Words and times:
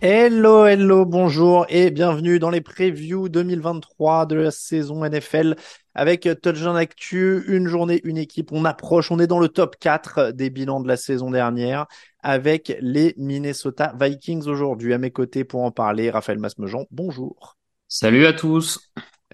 Hello, 0.00 0.66
hello, 0.66 1.06
bonjour 1.06 1.66
et 1.68 1.92
bienvenue 1.92 2.40
dans 2.40 2.50
les 2.50 2.60
previews 2.60 3.28
2023 3.28 4.26
de 4.26 4.34
la 4.34 4.50
saison 4.50 5.08
NFL 5.08 5.54
avec 5.94 6.28
Touchdown 6.42 6.76
Actu, 6.76 7.44
une 7.46 7.68
journée, 7.68 8.00
une 8.02 8.18
équipe. 8.18 8.50
On 8.50 8.64
approche, 8.64 9.12
on 9.12 9.20
est 9.20 9.28
dans 9.28 9.38
le 9.38 9.48
top 9.48 9.76
4 9.78 10.32
des 10.32 10.50
bilans 10.50 10.80
de 10.80 10.88
la 10.88 10.96
saison 10.96 11.30
dernière 11.30 11.86
avec 12.24 12.76
les 12.80 13.14
Minnesota 13.18 13.94
Vikings 14.00 14.48
aujourd'hui. 14.48 14.94
À 14.94 14.98
mes 14.98 15.12
côtés 15.12 15.44
pour 15.44 15.62
en 15.62 15.70
parler, 15.70 16.10
Raphaël 16.10 16.40
Masmejean, 16.40 16.86
bonjour. 16.90 17.56
Salut 17.86 18.26
à 18.26 18.32
tous. 18.32 18.80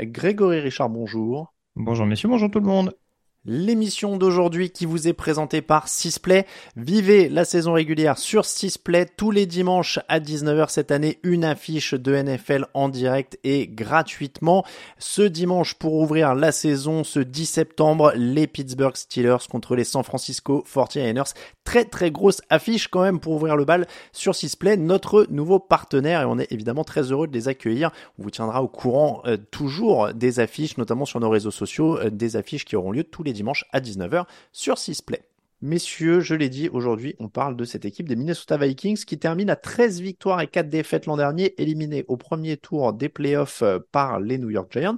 Grégory 0.06 0.60
Richard, 0.60 0.90
bonjour. 0.90 1.54
Bonjour 1.76 2.06
messieurs, 2.06 2.28
bonjour 2.28 2.50
tout 2.50 2.60
le 2.60 2.66
monde. 2.66 2.96
L'émission 3.44 4.18
d'aujourd'hui 4.18 4.70
qui 4.70 4.86
vous 4.86 5.08
est 5.08 5.12
présentée 5.12 5.62
par 5.62 5.88
Sisplay. 5.88 6.46
Vivez 6.76 7.28
la 7.28 7.44
saison 7.44 7.72
régulière 7.72 8.16
sur 8.16 8.44
Sisplay 8.44 9.04
tous 9.16 9.32
les 9.32 9.46
dimanches 9.46 9.98
à 10.08 10.20
19h 10.20 10.68
cette 10.68 10.92
année. 10.92 11.18
Une 11.24 11.44
affiche 11.44 11.92
de 11.92 12.14
NFL 12.14 12.66
en 12.72 12.88
direct 12.88 13.40
et 13.42 13.66
gratuitement. 13.66 14.64
Ce 14.98 15.22
dimanche 15.22 15.74
pour 15.74 15.94
ouvrir 15.94 16.36
la 16.36 16.52
saison, 16.52 17.02
ce 17.02 17.18
10 17.18 17.46
septembre, 17.46 18.12
les 18.14 18.46
Pittsburgh 18.46 18.94
Steelers 18.94 19.48
contre 19.50 19.74
les 19.74 19.82
San 19.82 20.04
Francisco 20.04 20.64
49ers. 20.72 21.34
Très 21.64 21.84
très 21.84 22.12
grosse 22.12 22.42
affiche 22.48 22.86
quand 22.86 23.02
même 23.02 23.18
pour 23.18 23.32
ouvrir 23.32 23.56
le 23.56 23.64
bal 23.64 23.88
sur 24.12 24.36
Sisplay, 24.36 24.76
notre 24.76 25.26
nouveau 25.30 25.58
partenaire 25.58 26.22
et 26.22 26.26
on 26.26 26.38
est 26.38 26.52
évidemment 26.52 26.84
très 26.84 27.10
heureux 27.10 27.26
de 27.26 27.32
les 27.32 27.48
accueillir. 27.48 27.90
On 28.20 28.22
vous 28.22 28.30
tiendra 28.30 28.62
au 28.62 28.68
courant 28.68 29.22
euh, 29.26 29.36
toujours 29.50 30.14
des 30.14 30.38
affiches, 30.38 30.76
notamment 30.76 31.06
sur 31.06 31.18
nos 31.18 31.30
réseaux 31.30 31.50
sociaux, 31.50 31.98
euh, 31.98 32.10
des 32.10 32.36
affiches 32.36 32.64
qui 32.64 32.76
auront 32.76 32.92
lieu 32.92 33.02
tous 33.02 33.24
les 33.24 33.31
dimanche 33.32 33.64
à 33.72 33.80
19h 33.80 34.26
sur 34.52 34.78
Sisplay. 34.78 35.26
Messieurs, 35.64 36.18
je 36.18 36.34
l'ai 36.34 36.48
dit, 36.48 36.68
aujourd'hui, 36.68 37.14
on 37.20 37.28
parle 37.28 37.56
de 37.56 37.64
cette 37.64 37.84
équipe 37.84 38.08
des 38.08 38.16
Minnesota 38.16 38.56
Vikings 38.56 39.04
qui 39.04 39.16
termine 39.20 39.48
à 39.48 39.54
13 39.54 40.00
victoires 40.00 40.40
et 40.40 40.48
4 40.48 40.68
défaites 40.68 41.06
l'an 41.06 41.16
dernier, 41.16 41.54
éliminée 41.62 42.04
au 42.08 42.16
premier 42.16 42.56
tour 42.56 42.92
des 42.92 43.08
playoffs 43.08 43.62
euh, 43.62 43.78
par 43.92 44.18
les 44.18 44.38
New 44.38 44.50
York 44.50 44.72
Giants. 44.72 44.96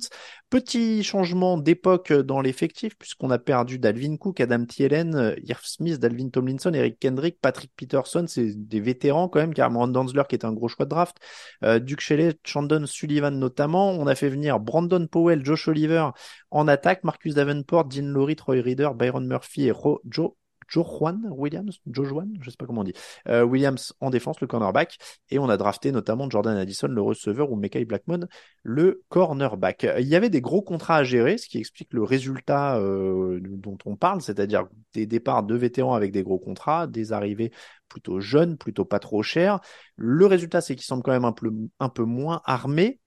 Petit 0.54 1.02
changement 1.02 1.58
d'époque 1.58 2.12
dans 2.12 2.40
l'effectif, 2.40 2.96
puisqu'on 2.96 3.30
a 3.30 3.40
perdu 3.40 3.80
Dalvin 3.80 4.16
Cook, 4.16 4.40
Adam 4.40 4.64
Thielen, 4.64 5.34
Irv 5.42 5.62
Smith, 5.64 5.98
Dalvin 5.98 6.28
Tomlinson, 6.28 6.72
Eric 6.72 7.00
Kendrick, 7.00 7.40
Patrick 7.40 7.72
Peterson, 7.74 8.26
c'est 8.28 8.54
des 8.54 8.78
vétérans 8.78 9.28
quand 9.28 9.40
même, 9.40 9.52
Cameron 9.52 9.88
Danzler 9.88 10.22
qui 10.28 10.36
est 10.36 10.44
un 10.44 10.52
gros 10.52 10.68
choix 10.68 10.84
de 10.84 10.90
draft, 10.90 11.16
euh, 11.64 11.80
Duke 11.80 12.00
Shelley, 12.00 12.34
Chandon 12.44 12.86
Sullivan 12.86 13.36
notamment. 13.36 13.90
On 13.90 14.06
a 14.06 14.14
fait 14.14 14.28
venir 14.28 14.60
Brandon 14.60 15.04
Powell, 15.08 15.44
Josh 15.44 15.66
Oliver 15.66 16.10
en 16.52 16.68
attaque, 16.68 17.02
Marcus 17.02 17.34
Davenport, 17.34 17.86
Dean 17.86 18.06
Laurie, 18.06 18.36
Troy 18.36 18.60
Reader, 18.60 18.90
Byron 18.94 19.26
Murphy 19.26 19.66
et 19.66 19.72
Ro 19.72 20.02
Joe 20.08 20.34
Joe 20.68 20.86
Juan 20.86 21.26
Williams, 21.30 21.80
Joe 21.86 22.06
Juan, 22.06 22.32
je 22.40 22.50
sais 22.50 22.56
pas 22.56 22.66
comment 22.66 22.82
on 22.82 22.84
dit, 22.84 22.94
euh, 23.28 23.42
Williams 23.42 23.92
en 24.00 24.10
défense, 24.10 24.40
le 24.40 24.46
cornerback, 24.46 24.98
et 25.30 25.38
on 25.38 25.48
a 25.48 25.56
drafté 25.56 25.92
notamment 25.92 26.28
Jordan 26.28 26.56
Addison, 26.56 26.88
le 26.88 27.00
receveur, 27.00 27.50
ou 27.50 27.56
Mekai 27.56 27.84
Blackmon, 27.84 28.26
le 28.62 29.02
cornerback. 29.08 29.86
Il 29.98 30.06
y 30.06 30.16
avait 30.16 30.30
des 30.30 30.40
gros 30.40 30.62
contrats 30.62 30.96
à 30.96 31.04
gérer, 31.04 31.38
ce 31.38 31.48
qui 31.48 31.58
explique 31.58 31.92
le 31.92 32.02
résultat 32.02 32.78
euh, 32.78 33.40
dont 33.42 33.78
on 33.84 33.96
parle, 33.96 34.20
c'est-à-dire 34.20 34.66
des 34.92 35.06
départs 35.06 35.42
de 35.42 35.54
vétérans 35.54 35.94
avec 35.94 36.12
des 36.12 36.22
gros 36.22 36.38
contrats, 36.38 36.86
des 36.86 37.12
arrivées 37.12 37.52
plutôt 37.88 38.20
jeunes, 38.20 38.56
plutôt 38.56 38.84
pas 38.84 38.98
trop 38.98 39.22
chères. 39.22 39.60
Le 39.96 40.26
résultat, 40.26 40.60
c'est 40.60 40.74
qu'ils 40.74 40.84
semblent 40.84 41.02
quand 41.02 41.12
même 41.12 41.24
un 41.24 41.32
peu, 41.32 41.52
un 41.80 41.88
peu 41.88 42.04
moins 42.04 42.40
armés, 42.44 43.00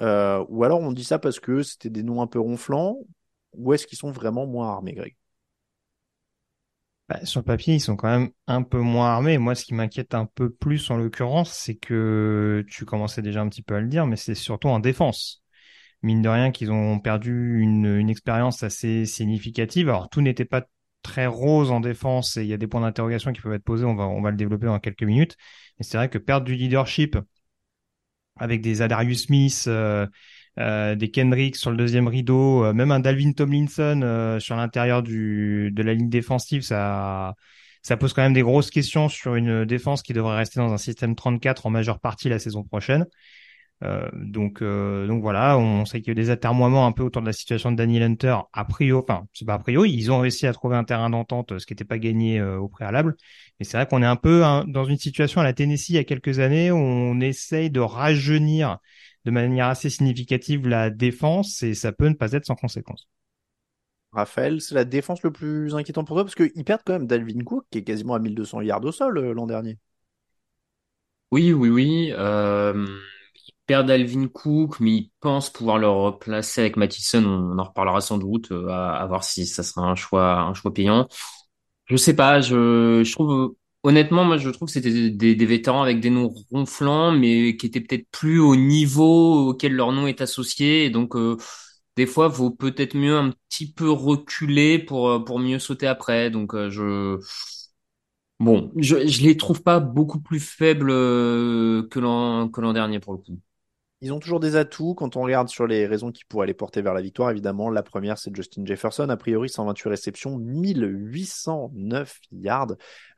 euh, 0.00 0.44
ou 0.48 0.64
alors 0.64 0.80
on 0.80 0.92
dit 0.92 1.04
ça 1.04 1.18
parce 1.18 1.40
que 1.40 1.62
c'était 1.62 1.90
des 1.90 2.02
noms 2.02 2.22
un 2.22 2.26
peu 2.26 2.40
ronflants, 2.40 2.98
ou 3.52 3.72
est-ce 3.74 3.86
qu'ils 3.86 3.98
sont 3.98 4.10
vraiment 4.10 4.46
moins 4.46 4.70
armés, 4.70 4.94
Greg? 4.94 5.16
Bah, 7.10 7.26
sur 7.26 7.40
le 7.40 7.44
papier, 7.44 7.74
ils 7.74 7.80
sont 7.80 7.96
quand 7.96 8.08
même 8.08 8.30
un 8.46 8.62
peu 8.62 8.78
moins 8.78 9.08
armés. 9.10 9.36
Moi, 9.38 9.56
ce 9.56 9.64
qui 9.64 9.74
m'inquiète 9.74 10.14
un 10.14 10.26
peu 10.26 10.48
plus 10.48 10.90
en 10.92 10.96
l'occurrence, 10.96 11.52
c'est 11.52 11.74
que 11.74 12.64
tu 12.68 12.84
commençais 12.84 13.20
déjà 13.20 13.40
un 13.40 13.48
petit 13.48 13.62
peu 13.62 13.74
à 13.74 13.80
le 13.80 13.88
dire, 13.88 14.06
mais 14.06 14.14
c'est 14.14 14.36
surtout 14.36 14.68
en 14.68 14.78
défense. 14.78 15.42
Mine 16.02 16.22
de 16.22 16.28
rien, 16.28 16.52
qu'ils 16.52 16.70
ont 16.70 17.00
perdu 17.00 17.60
une, 17.60 18.08
expérience 18.08 18.62
assez 18.62 19.06
significative. 19.06 19.88
Alors, 19.88 20.08
tout 20.08 20.20
n'était 20.20 20.44
pas 20.44 20.66
très 21.02 21.26
rose 21.26 21.72
en 21.72 21.80
défense 21.80 22.36
et 22.36 22.42
il 22.42 22.48
y 22.48 22.52
a 22.52 22.56
des 22.58 22.68
points 22.68 22.82
d'interrogation 22.82 23.32
qui 23.32 23.40
peuvent 23.40 23.54
être 23.54 23.64
posés. 23.64 23.84
On 23.84 23.96
va, 23.96 24.04
on 24.06 24.22
va 24.22 24.30
le 24.30 24.36
développer 24.36 24.66
dans 24.66 24.78
quelques 24.78 25.02
minutes. 25.02 25.36
Mais 25.78 25.84
c'est 25.84 25.96
vrai 25.96 26.08
que 26.10 26.18
perdre 26.18 26.46
du 26.46 26.54
leadership 26.54 27.18
avec 28.36 28.60
des 28.62 28.82
Adarius 28.82 29.24
Smith, 29.26 29.64
euh, 29.66 30.06
euh, 30.60 30.94
des 30.94 31.10
Kendrick 31.10 31.56
sur 31.56 31.70
le 31.70 31.76
deuxième 31.76 32.06
rideau, 32.06 32.64
euh, 32.64 32.72
même 32.74 32.90
un 32.90 33.00
Dalvin 33.00 33.32
Tomlinson 33.32 34.00
euh, 34.02 34.38
sur 34.40 34.56
l'intérieur 34.56 35.02
du 35.02 35.70
de 35.72 35.82
la 35.82 35.94
ligne 35.94 36.10
défensive, 36.10 36.62
ça 36.62 37.34
ça 37.82 37.96
pose 37.96 38.12
quand 38.12 38.22
même 38.22 38.34
des 38.34 38.42
grosses 38.42 38.70
questions 38.70 39.08
sur 39.08 39.36
une 39.36 39.64
défense 39.64 40.02
qui 40.02 40.12
devrait 40.12 40.36
rester 40.36 40.60
dans 40.60 40.72
un 40.72 40.78
système 40.78 41.14
34 41.16 41.64
en 41.64 41.70
majeure 41.70 41.98
partie 41.98 42.28
la 42.28 42.38
saison 42.38 42.62
prochaine. 42.62 43.06
donc 44.12 44.62
donc 44.62 45.22
voilà, 45.22 45.56
on 45.58 45.86
sait 45.86 46.00
qu'il 46.02 46.08
y 46.08 46.10
a 46.10 46.14
des 46.22 46.28
atermoiements 46.30 46.86
un 46.86 46.92
peu 46.92 47.02
autour 47.02 47.22
de 47.22 47.26
la 47.26 47.32
situation 47.32 47.72
de 47.72 47.76
Daniel 47.76 48.02
Hunter. 48.02 48.36
A 48.52 48.64
priori, 48.66 49.02
enfin 49.02 49.26
c'est 49.32 49.46
pas 49.46 49.54
a 49.54 49.58
priori, 49.58 49.90
ils 49.92 50.12
ont 50.12 50.18
réussi 50.20 50.46
à 50.46 50.52
trouver 50.52 50.76
un 50.76 50.84
terrain 50.84 51.08
d'entente, 51.08 51.58
ce 51.58 51.64
qui 51.64 51.72
n'était 51.72 51.84
pas 51.86 51.98
gagné 51.98 52.42
au 52.42 52.68
préalable. 52.68 53.16
Mais 53.58 53.64
c'est 53.64 53.78
vrai 53.78 53.86
qu'on 53.86 54.02
est 54.02 54.06
un 54.06 54.16
peu 54.16 54.44
hein, 54.44 54.64
dans 54.68 54.84
une 54.84 54.98
situation 54.98 55.40
à 55.40 55.44
la 55.44 55.54
Tennessee 55.54 55.90
il 55.90 55.94
y 55.94 55.98
a 55.98 56.04
quelques 56.04 56.38
années 56.38 56.70
où 56.70 56.76
on 56.76 57.18
essaye 57.20 57.70
de 57.70 57.80
rajeunir 57.80 58.78
de 59.24 59.30
manière 59.30 59.66
assez 59.68 59.90
significative 59.90 60.68
la 60.68 60.90
défense 60.90 61.62
et 61.62 61.74
ça 61.74 61.92
peut 61.92 62.08
ne 62.08 62.14
pas 62.14 62.32
être 62.32 62.46
sans 62.46 62.56
conséquence. 62.56 63.08
Raphaël, 64.12 64.60
c'est 64.60 64.74
la 64.74 64.84
défense 64.84 65.22
le 65.22 65.32
plus 65.32 65.74
inquiétant 65.74 66.04
pour 66.04 66.16
toi 66.16 66.24
parce 66.24 66.34
qu'ils 66.34 66.64
perdent 66.64 66.82
quand 66.84 66.92
même 66.94 67.06
Dalvin 67.06 67.44
Cook 67.44 67.66
qui 67.70 67.78
est 67.78 67.84
quasiment 67.84 68.14
à 68.14 68.18
1200 68.18 68.60
yards 68.60 68.84
au 68.84 68.92
sol 68.92 69.18
euh, 69.18 69.32
l'an 69.34 69.46
dernier. 69.46 69.78
Oui, 71.30 71.52
oui, 71.52 71.68
oui. 71.68 72.12
Euh, 72.12 72.86
ils 73.46 73.54
perdent 73.66 73.86
Dalvin 73.86 74.26
Cook, 74.28 74.80
mais 74.80 74.90
ils 74.92 75.12
pensent 75.20 75.50
pouvoir 75.50 75.78
le 75.78 75.88
replacer 75.88 76.62
avec 76.62 76.76
Mattison. 76.76 77.24
On 77.24 77.58
en 77.58 77.64
reparlera 77.64 78.00
sans 78.00 78.18
doute 78.18 78.50
euh, 78.50 78.68
à, 78.68 78.96
à, 78.96 79.06
voir 79.06 79.22
si 79.22 79.46
ça 79.46 79.62
sera 79.62 79.82
un 79.86 79.94
choix, 79.94 80.40
un 80.40 80.54
choix 80.54 80.74
payant. 80.74 81.08
Je 81.86 81.96
sais 81.96 82.14
pas. 82.16 82.40
Je, 82.40 83.02
je 83.04 83.12
trouve 83.12 83.56
Honnêtement, 83.82 84.24
moi, 84.24 84.36
je 84.36 84.50
trouve 84.50 84.68
que 84.68 84.72
c'était 84.74 85.10
des, 85.10 85.46
vétérans 85.46 85.82
avec 85.82 86.00
des 86.00 86.10
noms 86.10 86.28
ronflants, 86.50 87.12
mais 87.12 87.56
qui 87.56 87.64
étaient 87.66 87.80
peut-être 87.80 88.06
plus 88.10 88.38
au 88.38 88.54
niveau 88.54 89.48
auquel 89.48 89.74
leur 89.74 89.92
nom 89.92 90.06
est 90.06 90.20
associé. 90.20 90.84
Et 90.84 90.90
donc, 90.90 91.16
euh, 91.16 91.38
des 91.96 92.06
fois, 92.06 92.28
vaut 92.28 92.50
peut-être 92.50 92.94
mieux 92.94 93.16
un 93.16 93.30
petit 93.48 93.72
peu 93.72 93.90
reculer 93.90 94.78
pour 94.78 95.08
euh, 95.08 95.20
pour 95.20 95.38
mieux 95.38 95.58
sauter 95.58 95.86
après. 95.86 96.30
Donc, 96.30 96.54
euh, 96.54 96.68
je 96.70 97.18
bon, 98.38 98.70
je 98.76 99.06
je 99.06 99.22
les 99.22 99.36
trouve 99.36 99.62
pas 99.62 99.80
beaucoup 99.80 100.20
plus 100.20 100.40
faibles 100.40 100.88
que 100.90 101.98
l'an 101.98 102.48
que 102.48 102.60
l'an 102.60 102.72
dernier 102.72 103.00
pour 103.00 103.12
le 103.14 103.18
coup. 103.18 103.40
Ils 104.02 104.12
ont 104.12 104.18
toujours 104.18 104.40
des 104.40 104.56
atouts 104.56 104.94
quand 104.94 105.16
on 105.16 105.22
regarde 105.22 105.48
sur 105.48 105.66
les 105.66 105.86
raisons 105.86 106.10
qui 106.10 106.24
pourraient 106.24 106.46
les 106.46 106.54
porter 106.54 106.80
vers 106.80 106.94
la 106.94 107.02
victoire. 107.02 107.30
Évidemment, 107.30 107.68
la 107.68 107.82
première, 107.82 108.16
c'est 108.16 108.34
Justin 108.34 108.64
Jefferson. 108.64 109.08
A 109.10 109.16
priori, 109.16 109.50
128 109.50 109.90
réceptions, 109.90 110.38
1809 110.38 112.20
yards 112.32 112.72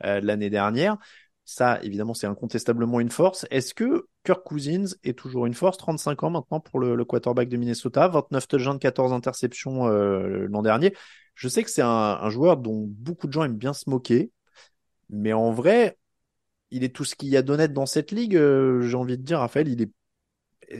euh, 0.04 0.20
l'année 0.20 0.50
dernière. 0.50 0.96
Ça, 1.44 1.80
évidemment, 1.82 2.14
c'est 2.14 2.26
incontestablement 2.26 2.98
une 2.98 3.10
force. 3.10 3.46
Est-ce 3.50 3.74
que 3.74 4.08
Kirk 4.24 4.42
Cousins 4.44 4.96
est 5.04 5.16
toujours 5.16 5.46
une 5.46 5.54
force? 5.54 5.76
35 5.76 6.22
ans 6.24 6.30
maintenant 6.30 6.60
pour 6.60 6.80
le, 6.80 7.04
quarterback 7.04 7.48
de 7.48 7.56
Minnesota, 7.56 8.08
29 8.08 8.48
touchdowns, 8.48 8.78
14 8.78 9.12
interceptions 9.12 9.86
euh, 9.86 10.46
l'an 10.48 10.62
dernier. 10.62 10.94
Je 11.34 11.48
sais 11.48 11.62
que 11.62 11.70
c'est 11.70 11.82
un, 11.82 11.88
un, 11.88 12.30
joueur 12.30 12.56
dont 12.56 12.86
beaucoup 12.88 13.26
de 13.26 13.32
gens 13.32 13.44
aiment 13.44 13.56
bien 13.56 13.72
se 13.72 13.88
moquer, 13.88 14.30
mais 15.10 15.32
en 15.32 15.52
vrai, 15.52 15.98
il 16.70 16.84
est 16.84 16.94
tout 16.94 17.04
ce 17.04 17.14
qu'il 17.14 17.28
y 17.28 17.36
a 17.36 17.42
d'honnête 17.42 17.72
dans 17.72 17.86
cette 17.86 18.12
ligue. 18.12 18.36
Euh, 18.36 18.82
J'ai 18.82 18.96
envie 18.96 19.18
de 19.18 19.22
dire, 19.22 19.38
Raphaël, 19.38 19.68
il 19.68 19.82
est 19.82 19.90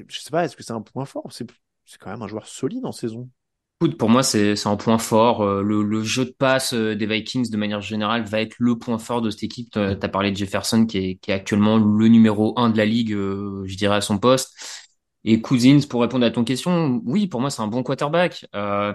je 0.08 0.20
sais 0.20 0.30
pas, 0.30 0.44
est-ce 0.44 0.56
que 0.56 0.62
c'est 0.62 0.72
un 0.72 0.80
point 0.80 1.04
fort? 1.04 1.28
C'est 1.30 1.46
quand 1.98 2.10
même 2.10 2.22
un 2.22 2.28
joueur 2.28 2.46
solide 2.46 2.84
en 2.84 2.92
saison. 2.92 3.28
pour 3.98 4.08
moi, 4.08 4.22
c'est 4.22 4.66
un 4.66 4.76
point 4.76 4.98
fort. 4.98 5.42
Euh, 5.42 5.62
le, 5.62 5.82
le, 5.82 6.02
jeu 6.02 6.24
de 6.24 6.30
passe 6.30 6.72
euh, 6.74 6.94
des 6.94 7.06
Vikings, 7.06 7.50
de 7.50 7.56
manière 7.56 7.80
générale, 7.80 8.24
va 8.24 8.40
être 8.40 8.54
le 8.58 8.78
point 8.78 8.98
fort 8.98 9.20
de 9.22 9.30
cette 9.30 9.42
équipe. 9.42 9.70
Tu 9.72 9.78
as 9.78 10.08
parlé 10.08 10.30
de 10.30 10.36
Jefferson, 10.36 10.86
qui 10.86 10.98
est, 10.98 11.14
qui 11.16 11.30
est 11.30 11.34
actuellement 11.34 11.78
le 11.78 12.08
numéro 12.08 12.58
un 12.58 12.70
de 12.70 12.78
la 12.78 12.86
ligue, 12.86 13.12
euh, 13.12 13.64
je 13.66 13.76
dirais, 13.76 13.96
à 13.96 14.00
son 14.00 14.18
poste. 14.18 14.52
Et 15.24 15.40
Cousins, 15.40 15.80
pour 15.88 16.02
répondre 16.02 16.26
à 16.26 16.30
ton 16.30 16.44
question, 16.44 17.00
oui, 17.04 17.26
pour 17.28 17.40
moi, 17.40 17.50
c'est 17.50 17.62
un 17.62 17.68
bon 17.68 17.82
quarterback. 17.82 18.46
Euh, 18.54 18.92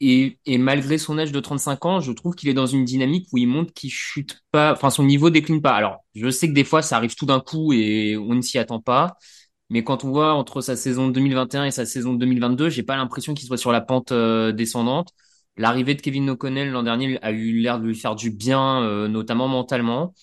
et, 0.00 0.38
et, 0.44 0.58
malgré 0.58 0.98
son 0.98 1.18
âge 1.18 1.32
de 1.32 1.40
35 1.40 1.84
ans, 1.86 2.00
je 2.00 2.12
trouve 2.12 2.34
qu'il 2.34 2.50
est 2.50 2.54
dans 2.54 2.66
une 2.66 2.84
dynamique 2.84 3.28
où 3.32 3.38
il 3.38 3.46
montre 3.46 3.72
qu'il 3.72 3.90
chute 3.90 4.42
pas, 4.50 4.72
enfin 4.72 4.90
son 4.90 5.04
niveau 5.04 5.30
décline 5.30 5.62
pas. 5.62 5.74
Alors, 5.74 6.04
je 6.14 6.28
sais 6.28 6.48
que 6.48 6.52
des 6.52 6.64
fois 6.64 6.82
ça 6.82 6.96
arrive 6.98 7.14
tout 7.14 7.24
d'un 7.24 7.40
coup 7.40 7.72
et 7.72 8.16
on 8.18 8.34
ne 8.34 8.42
s'y 8.42 8.58
attend 8.58 8.80
pas, 8.80 9.16
mais 9.70 9.82
quand 9.82 10.04
on 10.04 10.10
voit 10.10 10.34
entre 10.34 10.60
sa 10.60 10.76
saison 10.76 11.08
2021 11.08 11.64
et 11.64 11.70
sa 11.70 11.86
saison 11.86 12.14
2022, 12.14 12.70
j'ai 12.70 12.82
pas 12.84 12.96
l'impression 12.96 13.34
qu'il 13.34 13.46
soit 13.46 13.56
sur 13.56 13.72
la 13.72 13.80
pente 13.80 14.12
euh, 14.12 14.52
descendante. 14.52 15.10
L'arrivée 15.56 15.94
de 15.94 16.00
Kevin 16.02 16.30
O'Connell 16.30 16.70
l'an 16.70 16.82
dernier 16.82 17.18
a 17.22 17.32
eu 17.32 17.58
l'air 17.60 17.80
de 17.80 17.86
lui 17.86 17.96
faire 17.96 18.14
du 18.14 18.30
bien, 18.30 18.82
euh, 18.82 19.08
notamment 19.08 19.48
mentalement. 19.48 20.14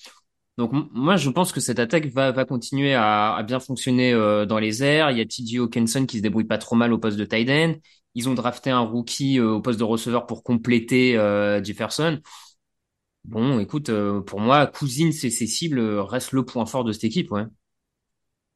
Donc 0.58 0.72
moi, 0.94 1.18
je 1.18 1.30
pense 1.30 1.52
que 1.52 1.60
cette 1.60 1.80
attaque 1.80 2.06
va, 2.08 2.46
continuer 2.46 2.94
à, 2.96 3.44
bien 3.46 3.60
fonctionner 3.60 4.14
euh, 4.14 4.46
dans 4.46 4.60
les 4.60 4.84
airs. 4.84 5.12
Il 5.12 5.18
y 5.18 5.22
a 5.22 5.26
TJ 5.26 5.58
Hawkinson 5.60 6.06
qui 6.06 6.18
se 6.18 6.24
débrouille 6.24 6.46
pas 6.46 6.60
trop 6.60 6.76
mal 6.76 6.94
au 6.94 7.00
poste 7.00 7.18
de 7.18 7.26
tight 7.26 7.50
end. 7.50 7.74
Ils 8.16 8.30
ont 8.30 8.36
drafté 8.36 8.70
un 8.70 8.82
rookie 8.82 9.40
au 9.40 9.60
poste 9.62 9.80
de 9.80 9.84
receveur 9.84 10.28
pour 10.28 10.44
compléter 10.44 11.14
Jefferson. 11.64 12.20
Bon, 13.26 13.60
écoute, 13.60 13.90
pour 14.28 14.40
moi, 14.40 14.68
Cousins 14.68 15.10
et 15.10 15.32
ses 15.32 15.48
cibles 15.48 15.80
restent 15.82 16.34
le 16.34 16.46
point 16.46 16.66
fort 16.68 16.84
de 16.84 16.92
cette 16.92 17.06
équipe, 17.06 17.32
ouais. 17.32 17.46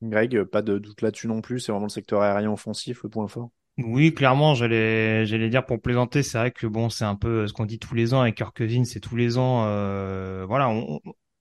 Greg, 0.02 0.44
pas 0.44 0.62
de 0.62 0.78
doute 0.78 1.02
là-dessus 1.02 1.28
non 1.28 1.42
plus. 1.42 1.60
C'est 1.60 1.72
vraiment 1.72 1.88
le 1.88 1.92
secteur 1.92 2.22
aérien 2.22 2.52
offensif 2.52 3.04
le 3.04 3.10
point 3.10 3.28
fort. 3.28 3.50
Oui, 3.78 4.12
clairement, 4.12 4.56
j'allais, 4.56 5.50
dire 5.50 5.64
pour 5.64 5.80
plaisanter, 5.80 6.24
c'est 6.24 6.40
vrai 6.40 6.52
que 6.52 6.66
bon, 6.66 6.90
c'est 6.90 7.06
un 7.06 7.16
peu 7.16 7.46
ce 7.46 7.54
qu'on 7.54 7.66
dit 7.66 7.78
tous 7.78 7.94
les 7.94 8.16
ans 8.16 8.22
avec 8.22 8.36
Kirk 8.36 8.64
c'est 8.86 9.00
tous 9.00 9.16
les 9.16 9.38
ans, 9.38 9.66
euh, 9.68 10.46
voilà, 10.48 10.70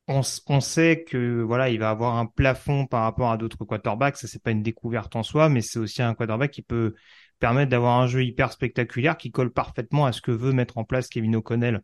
on, 0.08 0.60
sait 0.60 1.02
que 1.04 1.40
voilà, 1.40 1.70
il 1.70 1.78
va 1.78 1.88
avoir 1.88 2.16
un 2.16 2.26
plafond 2.26 2.84
par 2.86 3.04
rapport 3.04 3.30
à 3.30 3.38
d'autres 3.38 3.64
quarterbacks. 3.64 4.18
Ça, 4.18 4.28
c'est 4.28 4.42
pas 4.42 4.50
une 4.50 4.62
découverte 4.62 5.16
en 5.16 5.22
soi, 5.22 5.48
mais 5.48 5.62
c'est 5.62 5.78
aussi 5.78 6.02
un 6.02 6.14
quarterback 6.14 6.50
qui 6.50 6.60
peut 6.60 6.94
permettre 7.38 7.70
d'avoir 7.70 7.98
un 8.00 8.06
jeu 8.06 8.22
hyper 8.22 8.52
spectaculaire 8.52 9.16
qui 9.16 9.30
colle 9.30 9.50
parfaitement 9.50 10.04
à 10.04 10.12
ce 10.12 10.20
que 10.20 10.30
veut 10.30 10.52
mettre 10.52 10.76
en 10.76 10.84
place 10.84 11.08
Kevin 11.08 11.36
O'Connell 11.36 11.82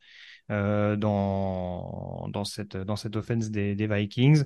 euh, 0.50 0.96
dans 0.96 2.44
cette 2.44 2.76
offense 3.16 3.50
des 3.50 3.86
Vikings. 3.86 4.44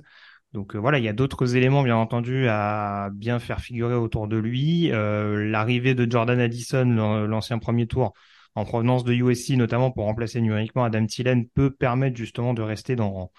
Donc 0.53 0.75
euh, 0.75 0.79
voilà, 0.79 0.97
il 0.97 1.03
y 1.03 1.07
a 1.09 1.13
d'autres 1.13 1.55
éléments 1.55 1.83
bien 1.83 1.97
entendu 1.97 2.47
à 2.47 3.09
bien 3.13 3.39
faire 3.39 3.59
figurer 3.59 3.95
autour 3.95 4.27
de 4.27 4.37
lui. 4.37 4.91
Euh, 4.91 5.49
L'arrivée 5.49 5.93
de 5.93 6.09
Jordan 6.09 6.39
Addison, 6.39 6.85
l'ancien 7.27 7.59
premier 7.59 7.87
tour 7.87 8.13
en 8.55 8.65
provenance 8.65 9.03
de 9.03 9.13
USC, 9.13 9.51
notamment 9.51 9.91
pour 9.91 10.05
remplacer 10.05 10.41
numériquement 10.41 10.83
Adam 10.83 11.05
Thielen, 11.05 11.47
peut 11.49 11.69
permettre 11.71 12.17
justement 12.17 12.53
de 12.53 12.61
rester 12.61 12.95
dans 12.95 13.31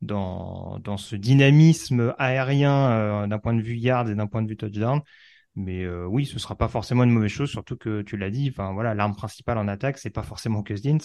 dans, 0.00 0.80
dans 0.80 0.96
ce 0.96 1.14
dynamisme 1.14 2.14
aérien 2.18 2.90
euh, 2.90 3.26
d'un 3.28 3.38
point 3.38 3.54
de 3.54 3.62
vue 3.62 3.76
yard 3.76 4.08
et 4.08 4.14
d'un 4.14 4.26
point 4.26 4.42
de 4.42 4.48
vue 4.48 4.56
touchdown. 4.56 5.00
Mais 5.54 5.86
oui, 5.86 6.24
ce 6.24 6.38
sera 6.38 6.56
pas 6.56 6.68
forcément 6.68 7.04
une 7.04 7.10
mauvaise 7.10 7.30
chose, 7.30 7.50
surtout 7.50 7.76
que 7.76 8.00
tu 8.00 8.16
l'as 8.16 8.30
dit. 8.30 8.48
Enfin 8.50 8.72
voilà, 8.72 8.94
l'arme 8.94 9.14
principale 9.14 9.58
en 9.58 9.68
attaque, 9.68 9.98
c'est 9.98 10.08
pas 10.08 10.22
forcément 10.22 10.62
Cousins, 10.62 10.96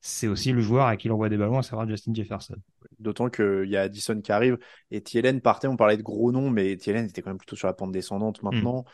c'est 0.00 0.26
aussi 0.26 0.50
le 0.50 0.60
joueur 0.60 0.86
à 0.86 0.96
qui 0.96 1.06
il 1.06 1.12
envoie 1.12 1.28
des 1.28 1.36
ballons, 1.36 1.58
à 1.58 1.62
savoir 1.62 1.88
Justin 1.88 2.12
Jefferson. 2.12 2.56
D'autant 3.02 3.28
qu'il 3.28 3.66
y 3.66 3.76
a 3.76 3.82
Addison 3.82 4.20
qui 4.20 4.32
arrive 4.32 4.58
et 4.90 5.02
Thielen 5.02 5.40
partait. 5.40 5.68
On 5.68 5.76
parlait 5.76 5.96
de 5.96 6.02
gros 6.02 6.32
noms, 6.32 6.50
mais 6.50 6.76
Thielen 6.76 7.06
était 7.06 7.20
quand 7.20 7.30
même 7.30 7.38
plutôt 7.38 7.56
sur 7.56 7.66
la 7.66 7.74
pente 7.74 7.92
descendante 7.92 8.42
maintenant. 8.42 8.84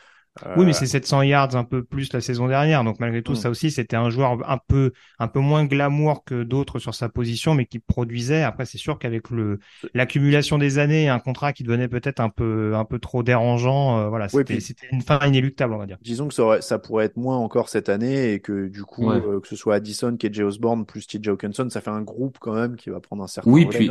Oui, 0.55 0.65
mais 0.65 0.73
c'est 0.73 0.85
700 0.85 1.23
yards 1.23 1.55
un 1.55 1.63
peu 1.63 1.83
plus 1.83 2.13
la 2.13 2.21
saison 2.21 2.47
dernière, 2.47 2.83
donc 2.83 2.99
malgré 2.99 3.21
tout, 3.21 3.33
mm. 3.33 3.35
ça 3.35 3.49
aussi, 3.49 3.71
c'était 3.71 3.97
un 3.97 4.09
joueur 4.09 4.49
un 4.49 4.57
peu, 4.67 4.93
un 5.19 5.27
peu 5.27 5.39
moins 5.39 5.65
glamour 5.65 6.23
que 6.23 6.43
d'autres 6.43 6.79
sur 6.79 6.95
sa 6.95 7.09
position, 7.09 7.55
mais 7.55 7.65
qui 7.65 7.79
produisait. 7.79 8.43
Après, 8.43 8.65
c'est 8.65 8.77
sûr 8.77 8.99
qu'avec 8.99 9.29
le 9.29 9.59
l'accumulation 9.93 10.57
des 10.57 10.77
années, 10.77 11.03
et 11.03 11.09
un 11.09 11.19
contrat 11.19 11.51
qui 11.51 11.63
devenait 11.63 11.87
peut-être 11.87 12.19
un 12.19 12.29
peu, 12.29 12.75
un 12.75 12.85
peu 12.85 12.99
trop 12.99 13.23
dérangeant, 13.23 13.99
euh, 13.99 14.09
voilà, 14.09 14.29
c'était 14.29 14.59
une 14.91 15.01
fin 15.01 15.19
inéluctable, 15.25 15.73
on 15.73 15.77
va 15.77 15.85
dire. 15.85 15.97
Disons 16.01 16.27
que 16.27 16.33
ça, 16.33 16.43
aurait, 16.43 16.61
ça 16.61 16.79
pourrait 16.79 17.05
être 17.05 17.17
moins 17.17 17.37
encore 17.37 17.69
cette 17.69 17.89
année 17.89 18.33
et 18.33 18.39
que 18.39 18.67
du 18.67 18.83
coup, 18.83 19.11
euh, 19.11 19.39
que 19.41 19.47
ce 19.47 19.55
soit 19.55 19.75
Addison, 19.75 20.15
KJ 20.15 20.41
Osborne 20.41 20.85
plus 20.85 21.05
TJ 21.05 21.29
Hawkinson, 21.29 21.69
ça 21.69 21.81
fait 21.81 21.89
un 21.89 22.01
groupe 22.01 22.37
quand 22.39 22.53
même 22.53 22.75
qui 22.75 22.89
va 22.89 22.99
prendre 22.99 23.23
un 23.23 23.27
certain. 23.27 23.51
Oui, 23.51 23.65
puis 23.65 23.89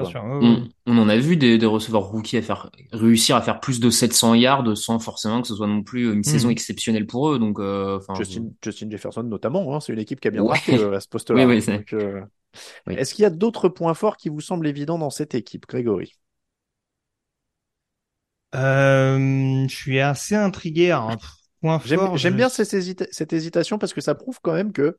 on, 0.89 0.99
en 0.99 1.09
a 1.09 1.17
vu 1.17 1.37
des, 1.37 1.59
des 1.59 1.67
receveurs 1.67 2.05
rookies 2.05 2.37
à 2.37 2.43
faire 2.43 2.71
réussir 2.93 3.37
à 3.37 3.43
faire 3.43 3.61
plus 3.61 3.81
de 3.81 3.91
700 3.91 4.35
yards 4.35 4.77
sans 4.77 4.99
forcément 4.99 5.43
que 5.43 5.49
ce 5.49 5.55
soit 5.55 5.67
non 5.67 5.83
plus 5.83 6.13
une 6.13 6.25
saison 6.25 6.49
mhm. 6.49 6.53
exceptionnelle 6.53 7.07
pour 7.07 7.31
eux. 7.31 7.39
Donc, 7.39 7.59
euh, 7.59 8.01
Justin, 8.17 8.51
Justin, 8.63 8.91
Jefferson 8.91 9.23
notamment, 9.23 9.75
hein, 9.75 9.81
c'est 9.81 9.93
une 9.93 9.99
équipe 9.99 10.21
qui 10.21 10.29
a 10.29 10.31
bien 10.31 10.45
marqué 10.45 10.79
euh, 10.79 10.95
à 10.95 11.01
ce 11.01 11.09
poste-là. 11.09 11.47
oui, 11.47 11.63
oui, 11.69 11.85
euh, 11.93 12.23
Est-ce 12.89 13.15
qu'il 13.15 13.23
y 13.23 13.27
a 13.27 13.31
d'autres 13.31 13.69
points 13.69 13.95
forts 13.95 14.17
qui 14.17 14.29
vous 14.29 14.41
semblent 14.41 14.67
évidents 14.67 14.99
dans 14.99 15.11
cette 15.11 15.35
équipe, 15.35 15.67
Grégory? 15.67 16.13
Je 18.55 19.67
suis 19.69 20.01
assez 20.01 20.35
intrigué. 20.35 20.97
Point 21.61 21.79
fort. 21.79 22.17
J'aime 22.17 22.37
bien 22.37 22.49
cette 22.49 23.33
hésitation 23.33 23.79
parce 23.79 23.93
que 23.93 24.01
ça 24.01 24.15
prouve 24.15 24.39
quand 24.43 24.55
même 24.55 24.73
que 24.73 24.99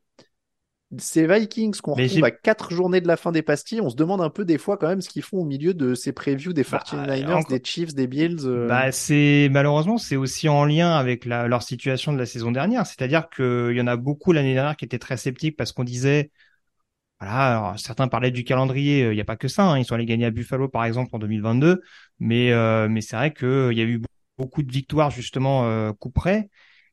ces 0.98 1.26
Vikings 1.26 1.76
qu'on 1.80 1.94
retrouve 1.94 2.24
à 2.24 2.30
quatre 2.30 2.72
journées 2.72 3.00
de 3.00 3.06
la 3.06 3.16
fin 3.16 3.30
des 3.30 3.42
pastilles, 3.42 3.80
on 3.80 3.90
se 3.90 3.96
demande 3.96 4.20
un 4.20 4.30
peu 4.30 4.44
des 4.44 4.58
fois 4.58 4.76
quand 4.76 4.88
même 4.88 5.00
ce 5.00 5.08
qu'ils 5.08 5.22
font 5.22 5.38
au 5.38 5.44
milieu 5.44 5.72
de 5.72 5.94
ces 5.94 6.12
previews 6.12 6.52
des 6.52 6.64
49ers, 6.64 7.26
bah, 7.26 7.40
des 7.48 7.60
Chiefs, 7.62 7.94
des 7.94 8.06
Bills. 8.08 8.40
Euh. 8.44 8.66
Bah 8.66 8.90
c'est 8.90 9.48
malheureusement 9.52 9.98
c'est 9.98 10.16
aussi 10.16 10.48
en 10.48 10.64
lien 10.64 10.92
avec 10.92 11.24
la, 11.24 11.46
leur 11.46 11.62
situation 11.62 12.12
de 12.12 12.18
la 12.18 12.26
saison 12.26 12.50
dernière, 12.50 12.86
c'est-à-dire 12.86 13.30
qu'il 13.30 13.76
y 13.76 13.80
en 13.80 13.86
a 13.86 13.96
beaucoup 13.96 14.32
l'année 14.32 14.54
dernière 14.54 14.76
qui 14.76 14.84
étaient 14.84 14.98
très 14.98 15.16
sceptiques 15.16 15.56
parce 15.56 15.72
qu'on 15.72 15.84
disait 15.84 16.30
voilà, 17.20 17.58
alors, 17.58 17.78
certains 17.78 18.08
parlaient 18.08 18.30
du 18.30 18.44
calendrier, 18.44 19.04
euh, 19.04 19.12
il 19.12 19.16
n'y 19.16 19.20
a 19.20 19.26
pas 19.26 19.36
que 19.36 19.46
ça, 19.46 19.64
hein, 19.64 19.78
ils 19.78 19.84
sont 19.84 19.94
allés 19.94 20.06
gagner 20.06 20.24
à 20.24 20.30
Buffalo 20.30 20.68
par 20.68 20.86
exemple 20.86 21.10
en 21.14 21.18
2022, 21.18 21.82
mais 22.18 22.50
euh, 22.50 22.88
mais 22.88 23.02
c'est 23.02 23.14
vrai 23.14 23.32
qu'il 23.34 23.72
y 23.72 23.80
a 23.80 23.84
eu 23.84 24.00
beaucoup 24.38 24.62
de 24.62 24.72
victoires 24.72 25.10
justement 25.10 25.66
euh, 25.66 25.92
coup 25.92 26.10
près 26.10 26.48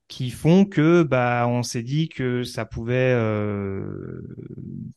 qui 0.08 0.30
font 0.32 0.64
que 0.64 1.04
bah 1.04 1.46
on 1.50 1.64
s'est 1.64 1.84
dit 1.84 2.08
que 2.08 2.44
ça 2.44 2.66
pouvait 2.66 3.12
euh... 3.14 4.22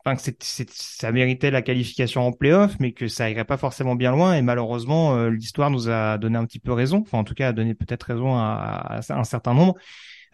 enfin 0.05 0.15
que 0.15 0.23
c'est, 0.41 0.71
ça 0.71 1.11
méritait 1.11 1.51
la 1.51 1.62
qualification 1.62 2.27
en 2.27 2.33
playoff 2.33 2.77
mais 2.79 2.93
que 2.93 3.09
ça 3.09 3.29
irait 3.29 3.45
pas 3.45 3.57
forcément 3.57 3.97
bien 3.97 4.12
loin 4.12 4.35
et 4.35 4.43
malheureusement 4.43 5.17
euh, 5.17 5.31
l'histoire 5.31 5.71
nous 5.71 5.89
a 5.91 6.17
donné 6.17 6.39
un 6.39 6.45
petit 6.45 6.61
peu 6.61 6.73
raison 6.73 6.99
enfin 7.03 7.19
en 7.19 7.25
tout 7.25 7.35
cas 7.35 7.49
a 7.49 7.53
donné 7.53 7.75
peut-être 7.75 8.05
raison 8.05 8.37
à, 8.37 9.01
un 9.09 9.25
certain 9.25 9.55
nombre 9.55 9.75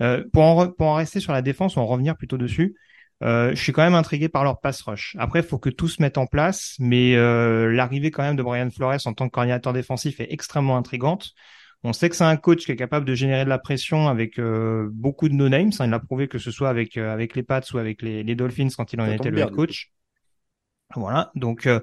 euh, 0.03 0.25
pour 0.33 0.43
en 0.43 0.69
pour 0.69 0.89
en 0.89 0.95
rester 0.95 1.21
sur 1.21 1.33
la 1.33 1.41
défense 1.41 1.79
en 1.79 1.87
revenir 1.87 2.17
plutôt 2.17 2.37
dessus 2.37 2.77
euh, 3.23 3.51
je 3.55 3.63
suis 3.63 3.73
quand 3.73 3.83
même 3.83 3.95
intrigué 3.95 4.29
par 4.29 4.45
leur 4.45 4.61
pass 4.61 4.83
rush. 4.83 5.17
Après, 5.19 5.41
il 5.41 5.45
faut 5.45 5.59
que 5.59 5.71
tout 5.71 5.89
se 5.89 6.03
mette 6.03 6.19
en 6.19 6.27
place, 6.27 6.77
mais 6.79 7.17
euh, 7.17 7.73
l'arrivée 7.73 8.11
quand 8.11 8.23
même 8.23 8.37
de 8.37 8.43
Brian 8.43 8.71
Flores 8.71 9.07
en 9.07 9.15
tant 9.15 9.27
que 9.27 9.33
coordinateur 9.33 9.73
défensif 9.73 10.21
est 10.21 10.31
extrêmement 10.31 10.77
intrigante. 10.77 11.33
On 11.87 11.93
sait 11.93 12.09
que 12.09 12.17
c'est 12.17 12.25
un 12.25 12.37
coach 12.37 12.65
qui 12.65 12.73
est 12.73 12.77
capable 12.77 13.07
de 13.07 13.15
générer 13.15 13.45
de 13.45 13.49
la 13.49 13.61
pression 13.61 14.09
avec 14.09 14.41
euh, 14.41 14.89
beaucoup 14.91 15.29
de 15.29 15.35
no-names. 15.35 15.71
Hein. 15.79 15.85
Il 15.85 15.91
l'a 15.91 16.01
prouvé 16.01 16.27
que 16.27 16.37
ce 16.37 16.51
soit 16.51 16.69
avec 16.69 16.97
euh, 16.97 17.13
avec 17.13 17.37
les 17.37 17.45
Pats 17.45 17.63
ou 17.73 17.79
avec 17.79 18.03
les, 18.03 18.25
les 18.25 18.35
Dolphins 18.35 18.71
quand 18.77 18.93
il 18.93 19.01
en 19.01 19.09
était 19.09 19.31
le 19.31 19.39
head 19.39 19.53
coach. 19.53 19.93
Voilà. 20.97 21.31
Donc 21.37 21.65
euh, 21.67 21.79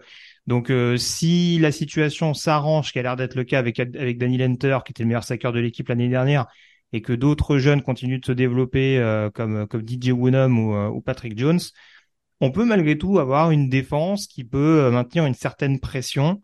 donc 0.45 0.73
si 0.97 1.57
la 1.57 1.71
situation 1.71 2.33
s'arrange, 2.33 2.91
qui 2.91 2.99
a 2.99 3.03
l'air 3.03 3.15
d'être 3.15 3.35
le 3.35 3.45
cas 3.45 3.59
avec 3.59 3.79
avec 3.79 4.17
Danny 4.17 4.37
Lenter, 4.37 4.79
qui 4.85 4.91
était 4.91 5.03
le 5.03 5.07
meilleur 5.07 5.23
saqueur 5.23 5.53
de 5.53 5.61
l'équipe 5.61 5.87
l'année 5.87 6.09
dernière, 6.09 6.47
et 6.91 7.01
que 7.01 7.13
d'autres 7.13 7.57
jeunes 7.57 7.81
continuent 7.81 8.19
de 8.19 8.25
se 8.25 8.33
développer 8.33 9.01
comme 9.33 9.67
comme 9.67 9.87
DJ 9.87 10.09
Woonham 10.09 10.59
ou, 10.59 10.75
ou 10.75 10.99
Patrick 10.99 11.39
Jones, 11.39 11.61
on 12.41 12.51
peut 12.51 12.65
malgré 12.65 12.97
tout 12.97 13.19
avoir 13.19 13.51
une 13.51 13.69
défense 13.69 14.27
qui 14.27 14.43
peut 14.43 14.89
maintenir 14.91 15.25
une 15.25 15.33
certaine 15.33 15.79
pression 15.79 16.41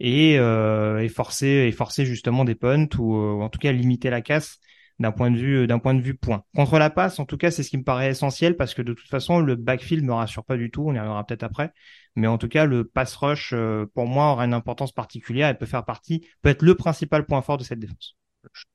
et, 0.00 0.38
euh, 0.38 0.98
et 0.98 1.08
forcer 1.08 1.70
forcer 1.72 2.04
justement 2.06 2.44
des 2.44 2.54
punts 2.54 2.88
ou, 2.98 3.16
euh, 3.16 3.42
en 3.42 3.48
tout 3.48 3.58
cas 3.58 3.72
limiter 3.72 4.10
la 4.10 4.22
casse 4.22 4.58
d'un 4.98 5.12
point 5.12 5.30
de 5.30 5.36
vue 5.36 5.66
d'un 5.66 5.78
point 5.78 5.94
de 5.94 6.00
vue 6.00 6.14
point. 6.14 6.44
Contre 6.54 6.78
la 6.78 6.90
passe, 6.90 7.18
en 7.18 7.24
tout 7.24 7.36
cas, 7.36 7.50
c'est 7.50 7.62
ce 7.62 7.70
qui 7.70 7.78
me 7.78 7.84
paraît 7.84 8.10
essentiel 8.10 8.56
parce 8.56 8.74
que 8.74 8.82
de 8.82 8.92
toute 8.92 9.08
façon, 9.08 9.40
le 9.40 9.56
backfield 9.56 10.04
me 10.04 10.12
rassure 10.12 10.44
pas 10.44 10.56
du 10.56 10.70
tout. 10.70 10.84
On 10.86 10.94
y 10.94 10.98
reviendra 10.98 11.24
peut-être 11.26 11.42
après, 11.42 11.72
mais 12.14 12.26
en 12.26 12.38
tout 12.38 12.48
cas, 12.48 12.66
le 12.66 12.84
pass 12.84 13.14
rush 13.16 13.52
euh, 13.52 13.86
pour 13.94 14.06
moi 14.06 14.32
aura 14.32 14.44
une 14.44 14.54
importance 14.54 14.92
particulière 14.92 15.48
et 15.48 15.54
peut 15.54 15.66
faire 15.66 15.84
partie, 15.84 16.26
peut 16.42 16.50
être 16.50 16.62
le 16.62 16.74
principal 16.74 17.26
point 17.26 17.42
fort 17.42 17.58
de 17.58 17.64
cette 17.64 17.80
défense. 17.80 18.16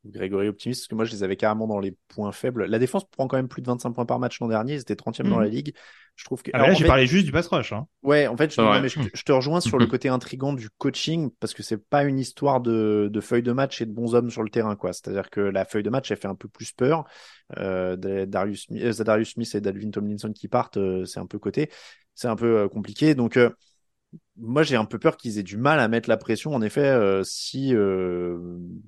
Grégory 0.06 0.48
optimiste, 0.48 0.82
parce 0.82 0.88
que 0.88 0.96
moi 0.96 1.06
je 1.06 1.12
les 1.12 1.24
avais 1.24 1.36
carrément 1.36 1.68
dans 1.68 1.80
les 1.80 1.96
points 2.08 2.32
faibles. 2.32 2.66
La 2.66 2.80
défense 2.80 3.08
prend 3.10 3.28
quand 3.28 3.38
même 3.38 3.48
plus 3.48 3.62
de 3.62 3.68
25 3.68 3.92
points 3.92 4.06
par 4.06 4.20
match 4.20 4.40
l'an 4.40 4.48
dernier, 4.48 4.74
ils 4.74 4.82
étaient 4.82 4.96
30e 4.96 5.30
dans 5.30 5.40
la 5.40 5.48
mhm. 5.48 5.54
ligue. 5.54 5.74
Je 6.18 6.26
trouve 6.26 6.42
que. 6.42 6.50
Ah, 6.54 6.68
là, 6.68 6.74
j'ai 6.74 6.86
parlé 6.86 7.06
juste 7.06 7.26
du 7.26 7.32
pass 7.32 7.48
rush. 7.48 7.74
Hein. 7.74 7.88
Ouais, 8.02 8.26
en 8.28 8.36
fait, 8.36 8.52
je, 8.52 9.24
te 9.24 9.32
rejoins 9.32 9.62
sur 9.62 9.78
le 9.78 9.86
côté 9.86 10.10
intrigant 10.10 10.52
du 10.52 10.70
coaching, 10.72 11.30
parce 11.40 11.54
que 11.54 11.62
c'est 11.62 11.78
pas 11.78 12.04
une 12.04 12.18
histoire 12.18 12.60
de, 12.60 13.08
de 13.12 13.22
feuille 13.22 13.44
de 13.44 13.52
match 13.52 13.82
et 13.82 13.86
de 13.86 13.92
bons 13.92 14.16
hommes 14.16 14.32
sur 14.32 14.42
le 14.42 14.50
terrain, 14.50 14.76
quoi. 14.76 14.94
C'est-à-dire 14.94 15.30
que 15.30 15.42
la 15.42 15.64
feuille 15.64 15.84
de 15.84 15.92
match, 15.92 16.10
elle 16.10 16.18
fait 16.18 16.28
un 16.28 16.36
peu 16.36 16.48
plus 16.48 16.72
peur. 16.72 17.06
Euh, 17.58 17.96
Darius, 18.26 18.66
euh, 18.72 19.04
Darius 19.04 19.34
Smith 19.34 19.54
et 19.54 19.62
Dalvin 19.62 19.92
Tomlinson 19.92 20.34
qui 20.34 20.48
partent, 20.48 20.78
euh, 20.78 21.06
c'est 21.06 21.20
un 21.20 21.28
peu 21.28 21.38
côté. 21.38 21.70
C'est 22.16 22.28
un 22.28 22.36
peu 22.36 22.62
euh, 22.62 22.68
compliqué. 22.68 23.14
Donc, 23.14 23.40
moi, 24.38 24.64
j'ai 24.64 24.76
un 24.76 24.86
peu 24.86 25.00
peur 25.00 25.18
qu'ils 25.18 25.40
aient 25.40 25.44
du 25.44 25.58
mal 25.58 25.80
à 25.80 25.88
mettre 25.88 26.10
la 26.10 26.18
pression. 26.18 26.54
En 26.54 26.62
effet, 26.62 26.86
euh, 26.86 27.24
si 27.24 27.74
euh, 27.74 28.38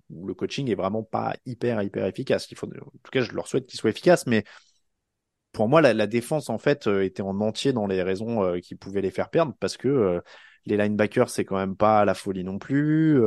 le 0.10 0.34
coaching 0.34 0.70
est 0.70 0.76
vraiment 0.76 1.04
pas 1.04 1.36
hyper 1.46 1.82
hyper 1.82 2.06
efficace, 2.06 2.48
en 2.62 2.68
tout 2.68 3.12
cas, 3.12 3.22
je 3.22 3.32
leur 3.34 3.48
souhaite 3.48 3.66
qu'il 3.66 3.80
soit 3.80 3.90
efficace. 3.90 4.28
Mais 4.28 4.44
pour 5.52 5.68
moi, 5.68 5.82
la, 5.82 6.08
défense 6.08 6.50
en 6.50 6.60
fait 6.60 6.88
euh, 6.88 7.04
était 7.04 7.24
en 7.24 7.42
entier 7.42 7.74
dans 7.74 7.88
les 7.88 8.04
raisons 8.04 8.60
qui 8.62 8.76
pouvaient 8.76 9.02
les 9.02 9.12
faire 9.12 9.30
perdre, 9.30 9.56
parce 9.60 9.78
que 9.78 10.22
les 10.66 10.78
linebackers 10.78 11.30
c'est 11.30 11.46
quand 11.46 11.58
même 11.58 11.76
pas 11.76 12.06
la 12.06 12.14
folie 12.14 12.44
non 12.44 12.60
plus. 12.60 13.20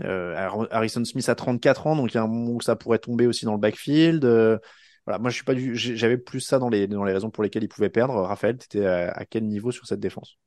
Harrison 0.00 1.04
Smith 1.04 1.28
a 1.28 1.34
34 1.34 1.86
ans, 1.86 1.96
donc 1.96 2.12
il 2.12 2.16
y 2.16 2.18
a 2.18 2.24
un 2.24 2.26
moment 2.26 2.52
où 2.52 2.60
ça 2.60 2.76
pourrait 2.76 2.98
tomber 2.98 3.26
aussi 3.26 3.44
dans 3.44 3.52
le 3.52 3.60
backfield. 3.60 4.24
voilà, 5.06 5.18
moi 5.20 5.30
je 5.30 5.36
suis 5.36 5.44
pas 5.44 5.54
du, 5.54 5.76
j'avais 5.76 6.18
plus 6.18 6.40
ça 6.40 6.58
dans 6.58 6.68
les 6.68 6.88
dans 6.88 7.04
les 7.04 7.12
raisons 7.12 7.30
pour 7.30 7.44
lesquelles 7.44 7.64
il 7.64 7.68
pouvait 7.68 7.90
perdre. 7.90 8.14
Raphaël, 8.14 8.58
t'étais 8.58 8.86
à, 8.86 9.12
à 9.12 9.24
quel 9.24 9.46
niveau 9.46 9.70
sur 9.70 9.86
cette 9.86 10.00
défense? 10.00 10.38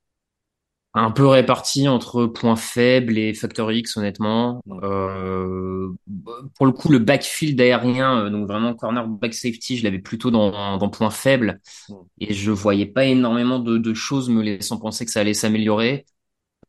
Un 0.98 1.10
peu 1.10 1.26
réparti 1.26 1.88
entre 1.88 2.24
points 2.24 2.56
faibles 2.56 3.18
et 3.18 3.34
facteur 3.34 3.70
X, 3.70 3.98
honnêtement. 3.98 4.62
Euh, 4.82 5.90
pour 6.54 6.64
le 6.64 6.72
coup, 6.72 6.88
le 6.88 6.98
backfield 6.98 7.60
aérien, 7.60 8.24
euh, 8.24 8.30
donc 8.30 8.46
vraiment 8.46 8.74
corner 8.74 9.06
back 9.06 9.34
safety, 9.34 9.76
je 9.76 9.84
l'avais 9.84 9.98
plutôt 9.98 10.30
dans, 10.30 10.78
dans 10.78 10.88
points 10.88 11.10
faibles 11.10 11.60
et 12.18 12.32
je 12.32 12.50
voyais 12.50 12.86
pas 12.86 13.04
énormément 13.04 13.58
de, 13.58 13.76
de 13.76 13.94
choses 13.94 14.30
me 14.30 14.42
laissant 14.42 14.78
penser 14.78 15.04
que 15.04 15.10
ça 15.10 15.20
allait 15.20 15.34
s'améliorer. 15.34 16.06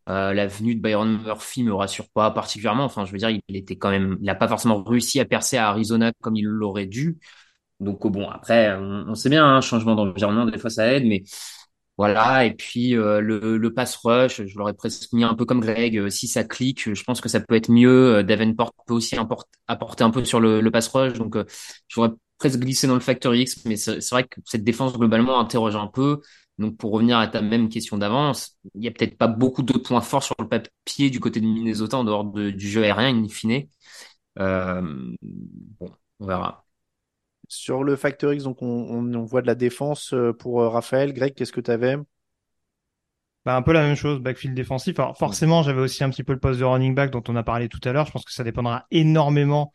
Euh, 0.09 0.33
la 0.33 0.47
venue 0.47 0.75
de 0.75 0.81
Byron 0.81 1.21
Murphy 1.23 1.63
me 1.63 1.73
rassure 1.73 2.09
pas 2.09 2.29
particulièrement. 2.31 2.83
Enfin, 2.83 3.05
je 3.05 3.13
veux 3.13 3.17
dire, 3.17 3.29
il 3.29 3.55
était 3.55 3.77
quand 3.77 3.89
même, 3.89 4.17
il 4.21 4.29
a 4.29 4.35
pas 4.35 4.47
forcément 4.49 4.83
réussi 4.83 5.21
à 5.21 5.25
percer 5.25 5.55
à 5.57 5.69
Arizona 5.69 6.11
comme 6.21 6.35
il 6.35 6.45
l'aurait 6.45 6.85
dû. 6.85 7.17
Donc 7.79 8.05
bon, 8.07 8.27
après, 8.29 8.75
on, 8.75 9.15
sait 9.15 9.29
bien, 9.29 9.45
un 9.45 9.57
hein, 9.57 9.61
changement 9.61 9.95
d'environnement, 9.95 10.45
des 10.45 10.57
fois 10.57 10.69
ça 10.69 10.91
aide, 10.93 11.05
mais 11.05 11.23
voilà, 11.97 12.45
et 12.45 12.53
puis 12.53 12.95
euh, 12.95 13.21
le, 13.21 13.57
le 13.57 13.73
pass 13.73 13.95
rush, 13.97 14.43
je 14.45 14.57
l'aurais 14.57 14.73
presque 14.73 15.11
mis 15.13 15.23
un 15.23 15.33
peu 15.33 15.45
comme 15.45 15.61
Greg. 15.61 15.97
Euh, 15.97 16.09
si 16.11 16.27
ça 16.27 16.43
clique, 16.43 16.93
je 16.93 17.03
pense 17.03 17.21
que 17.21 17.29
ça 17.29 17.39
peut 17.39 17.55
être 17.55 17.71
mieux. 17.71 18.17
Euh, 18.17 18.23
Davenport 18.23 18.71
peut 18.85 18.93
aussi 18.93 19.15
apporter 19.67 20.03
un 20.03 20.11
peu 20.11 20.23
sur 20.23 20.39
le, 20.39 20.61
le 20.61 20.71
pass 20.71 20.87
rush, 20.89 21.13
donc 21.13 21.37
j'aurais 21.87 22.09
presque 22.37 22.59
glissé 22.59 22.87
dans 22.87 22.93
le 22.93 22.99
factor 22.99 23.33
X. 23.35 23.65
Mais 23.65 23.75
c'est 23.77 24.09
vrai 24.11 24.23
que 24.25 24.39
cette 24.45 24.63
défense 24.63 24.93
globalement 24.93 25.39
interroge 25.39 25.75
un 25.75 25.87
peu. 25.87 26.21
Donc 26.59 26.77
pour 26.77 26.91
revenir 26.91 27.17
à 27.19 27.27
ta 27.27 27.41
même 27.41 27.69
question 27.69 27.97
d'avance, 27.97 28.57
il 28.75 28.83
y 28.83 28.87
a 28.87 28.91
peut-être 28.91 29.17
pas 29.17 29.27
beaucoup 29.27 29.61
d'autres 29.63 29.87
points 29.89 30.01
forts 30.01 30.23
sur 30.23 30.35
le 30.39 30.47
papier 30.47 31.09
du 31.09 31.19
côté 31.19 31.39
de 31.39 31.45
Minnesota 31.45 31.97
en 31.97 32.03
dehors 32.03 32.25
du 32.25 32.69
jeu 32.69 32.83
aérien 32.83 33.15
in 33.15 33.27
fine. 33.29 33.67
Euh, 34.39 34.81
bon, 35.21 35.91
on 36.19 36.27
verra. 36.27 36.66
Sur 37.47 37.83
le 37.83 37.95
Factor 37.95 38.33
X, 38.33 38.43
donc 38.43 38.61
on, 38.61 39.23
voit 39.23 39.41
de 39.41 39.47
la 39.47 39.55
défense 39.55 40.13
euh, 40.13 40.33
pour 40.33 40.61
euh, 40.61 40.69
Raphaël. 40.69 41.13
Greg, 41.13 41.33
qu'est-ce 41.33 41.53
que 41.53 41.61
tu 41.61 41.71
avais 41.71 41.95
bah, 43.45 43.55
un 43.55 43.61
peu 43.61 43.71
la 43.71 43.81
même 43.81 43.95
chose, 43.95 44.19
backfield 44.19 44.53
défensif. 44.53 44.99
Alors 44.99 45.17
forcément, 45.17 45.63
j'avais 45.63 45.79
aussi 45.79 46.03
un 46.03 46.09
petit 46.09 46.25
peu 46.25 46.33
le 46.33 46.39
poste 46.39 46.59
de 46.59 46.65
running 46.65 46.93
back 46.93 47.11
dont 47.11 47.23
on 47.29 47.35
a 47.37 47.43
parlé 47.43 47.69
tout 47.69 47.79
à 47.85 47.93
l'heure. 47.93 48.05
Je 48.05 48.11
pense 48.11 48.25
que 48.25 48.33
ça 48.33 48.43
dépendra 48.43 48.85
énormément 48.91 49.71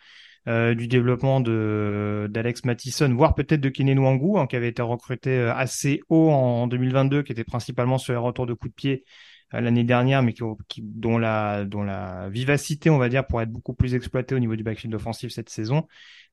euh, 0.46 0.74
du 0.74 0.88
développement 0.88 1.40
de 1.40 2.28
d'Alex 2.28 2.66
Mattison, 2.66 3.08
voire 3.14 3.34
peut-être 3.34 3.62
de 3.62 3.70
Kene 3.70 3.94
Nwangwu, 3.94 4.38
hein, 4.38 4.46
qui 4.46 4.56
avait 4.56 4.68
été 4.68 4.82
recruté 4.82 5.38
assez 5.38 6.00
haut 6.10 6.30
en, 6.30 6.66
2022, 6.66 7.22
qui 7.22 7.32
était 7.32 7.44
principalement 7.44 7.96
sur 7.96 8.12
les 8.12 8.18
retours 8.18 8.44
de 8.44 8.52
coups 8.52 8.72
de 8.72 8.74
pied 8.74 9.04
l'année 9.52 9.84
dernière, 9.84 10.22
mais 10.22 10.32
qui, 10.32 10.82
dont 10.82 11.18
la 11.18 11.64
dont 11.64 11.82
la 11.82 12.28
vivacité, 12.30 12.90
on 12.90 12.98
va 12.98 13.08
dire, 13.08 13.26
pourrait 13.26 13.44
être 13.44 13.52
beaucoup 13.52 13.74
plus 13.74 13.94
exploitée 13.94 14.34
au 14.34 14.38
niveau 14.38 14.56
du 14.56 14.62
backfield 14.62 14.94
offensif 14.94 15.32
cette 15.32 15.50
saison. 15.50 15.86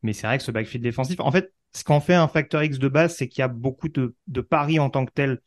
Mais 0.04 0.14
c'est 0.14 0.28
vrai 0.28 0.38
que 0.38 0.44
ce 0.44 0.52
backfield 0.52 0.84
défensif, 0.84 1.20
en 1.20 1.32
fait, 1.32 1.54
ce 1.74 1.84
qu'en 1.84 2.00
fait 2.00 2.16
un 2.16 2.28
facteur 2.28 2.64
X 2.64 2.80
de 2.80 2.88
base, 2.88 3.16
c'est 3.16 3.28
qu'il 3.28 3.42
y 3.42 3.44
a 3.44 3.48
beaucoup 3.48 3.90
de, 3.90 4.16
de 4.28 4.42
paris 4.42 4.80
en 4.80 4.90
tant 4.90 5.06
que 5.06 5.12
tel 5.14 5.40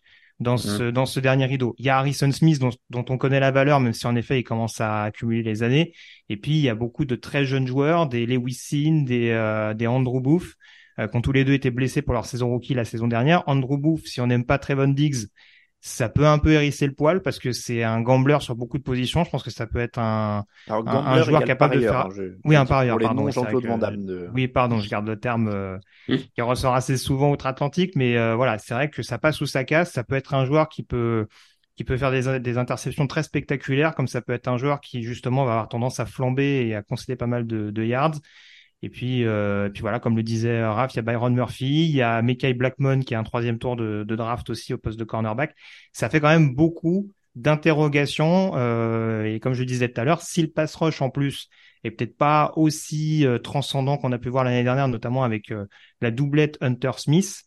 dans 0.42 0.56
ce, 0.56 0.90
dans 0.90 1.06
ce 1.06 1.20
dernier 1.20 1.46
rideau. 1.46 1.74
Il 1.78 1.86
y 1.86 1.88
a 1.88 1.98
Harrison 1.98 2.30
Smith 2.32 2.58
dont, 2.58 2.70
dont, 2.90 3.04
on 3.08 3.16
connaît 3.16 3.40
la 3.40 3.50
valeur, 3.50 3.80
même 3.80 3.92
si 3.92 4.06
en 4.06 4.16
effet 4.16 4.40
il 4.40 4.44
commence 4.44 4.80
à 4.80 5.04
accumuler 5.04 5.42
les 5.42 5.62
années. 5.62 5.94
Et 6.28 6.36
puis 6.36 6.52
il 6.52 6.60
y 6.60 6.68
a 6.68 6.74
beaucoup 6.74 7.04
de 7.04 7.14
très 7.14 7.44
jeunes 7.44 7.66
joueurs, 7.66 8.08
des 8.08 8.26
Lewis 8.26 8.54
Sin, 8.54 9.04
des, 9.04 9.30
euh, 9.30 9.72
des 9.74 9.86
Andrew 9.86 10.20
Booth, 10.20 10.54
euh, 10.98 11.06
qui 11.06 11.16
ont 11.16 11.20
tous 11.20 11.32
les 11.32 11.44
deux 11.44 11.54
été 11.54 11.70
blessés 11.70 12.02
pour 12.02 12.14
leur 12.14 12.26
saison 12.26 12.48
rookie 12.48 12.74
la 12.74 12.84
saison 12.84 13.06
dernière. 13.06 13.44
Andrew 13.46 13.78
Booth, 13.78 14.06
si 14.06 14.20
on 14.20 14.26
n'aime 14.26 14.44
pas 14.44 14.58
Trevon 14.58 14.88
Diggs, 14.88 15.28
ça 15.84 16.08
peut 16.08 16.28
un 16.28 16.38
peu 16.38 16.52
hérisser 16.52 16.86
le 16.86 16.92
poil 16.92 17.22
parce 17.22 17.40
que 17.40 17.50
c'est 17.50 17.82
un 17.82 18.00
gambler 18.00 18.38
sur 18.38 18.54
beaucoup 18.54 18.78
de 18.78 18.84
positions. 18.84 19.24
Je 19.24 19.30
pense 19.30 19.42
que 19.42 19.50
ça 19.50 19.66
peut 19.66 19.80
être 19.80 19.98
un, 19.98 20.44
un, 20.68 21.22
joueur 21.22 21.42
capable 21.42 21.74
de 21.74 21.80
faire. 21.80 22.06
Hein, 22.06 22.08
oui, 22.44 22.54
un 22.54 22.64
parieur. 22.64 22.98
Pardon. 23.00 23.24
Oui, 24.32 24.46
pardon, 24.46 24.78
je 24.78 24.88
garde 24.88 25.08
le 25.08 25.18
terme 25.18 25.48
euh, 25.48 25.78
qui 26.06 26.40
ressort 26.40 26.74
assez 26.76 26.96
souvent 26.96 27.32
outre-Atlantique, 27.32 27.96
mais 27.96 28.16
euh, 28.16 28.36
voilà, 28.36 28.58
c'est 28.58 28.74
vrai 28.74 28.90
que 28.90 29.02
ça 29.02 29.18
passe 29.18 29.36
sous 29.36 29.46
sa 29.46 29.64
casse. 29.64 29.90
Ça 29.90 30.04
peut 30.04 30.14
être 30.14 30.34
un 30.34 30.44
joueur 30.44 30.68
qui 30.68 30.84
peut 30.84 31.26
qui 31.74 31.82
peut 31.82 31.96
faire 31.96 32.12
des, 32.12 32.38
des 32.38 32.58
interceptions 32.58 33.08
très 33.08 33.24
spectaculaires, 33.24 33.96
comme 33.96 34.06
ça 34.06 34.20
peut 34.20 34.34
être 34.34 34.46
un 34.46 34.58
joueur 34.58 34.80
qui 34.80 35.02
justement 35.02 35.44
va 35.44 35.52
avoir 35.52 35.68
tendance 35.68 35.98
à 35.98 36.06
flamber 36.06 36.64
et 36.64 36.76
à 36.76 36.82
concéder 36.82 37.16
pas 37.16 37.26
mal 37.26 37.44
de, 37.44 37.70
de 37.70 37.82
yards. 37.82 38.20
Et 38.82 38.88
puis, 38.88 39.24
euh, 39.24 39.68
puis 39.68 39.80
voilà, 39.80 40.00
comme 40.00 40.16
le 40.16 40.22
disait 40.22 40.64
Raph, 40.64 40.94
il 40.94 40.96
y 40.96 40.98
a 40.98 41.02
Byron 41.02 41.32
Murphy, 41.34 41.84
il 41.84 41.94
y 41.94 42.02
a 42.02 42.20
Mekai 42.20 42.52
Blackmon 42.52 43.00
qui 43.00 43.14
est 43.14 43.16
un 43.16 43.22
troisième 43.22 43.58
tour 43.58 43.76
de, 43.76 44.04
de, 44.06 44.16
draft 44.16 44.50
aussi 44.50 44.74
au 44.74 44.78
poste 44.78 44.98
de 44.98 45.04
cornerback. 45.04 45.54
Ça 45.92 46.08
fait 46.08 46.20
quand 46.20 46.28
même 46.28 46.54
beaucoup 46.54 47.10
d'interrogations. 47.34 48.52
Euh, 48.56 49.24
et 49.24 49.40
comme 49.40 49.54
je 49.54 49.64
disais 49.64 49.88
tout 49.88 50.00
à 50.00 50.04
l'heure, 50.04 50.22
si 50.22 50.42
le 50.42 50.48
pass 50.48 50.74
rush 50.74 51.00
en 51.00 51.10
plus 51.10 51.48
est 51.84 51.90
peut-être 51.90 52.16
pas 52.16 52.52
aussi 52.56 53.26
euh, 53.26 53.38
transcendant 53.38 53.96
qu'on 53.98 54.12
a 54.12 54.18
pu 54.18 54.28
voir 54.28 54.44
l'année 54.44 54.64
dernière, 54.64 54.88
notamment 54.88 55.24
avec 55.24 55.50
euh, 55.50 55.66
la 56.00 56.10
doublette 56.10 56.58
Hunter 56.60 56.92
Smith, 56.96 57.44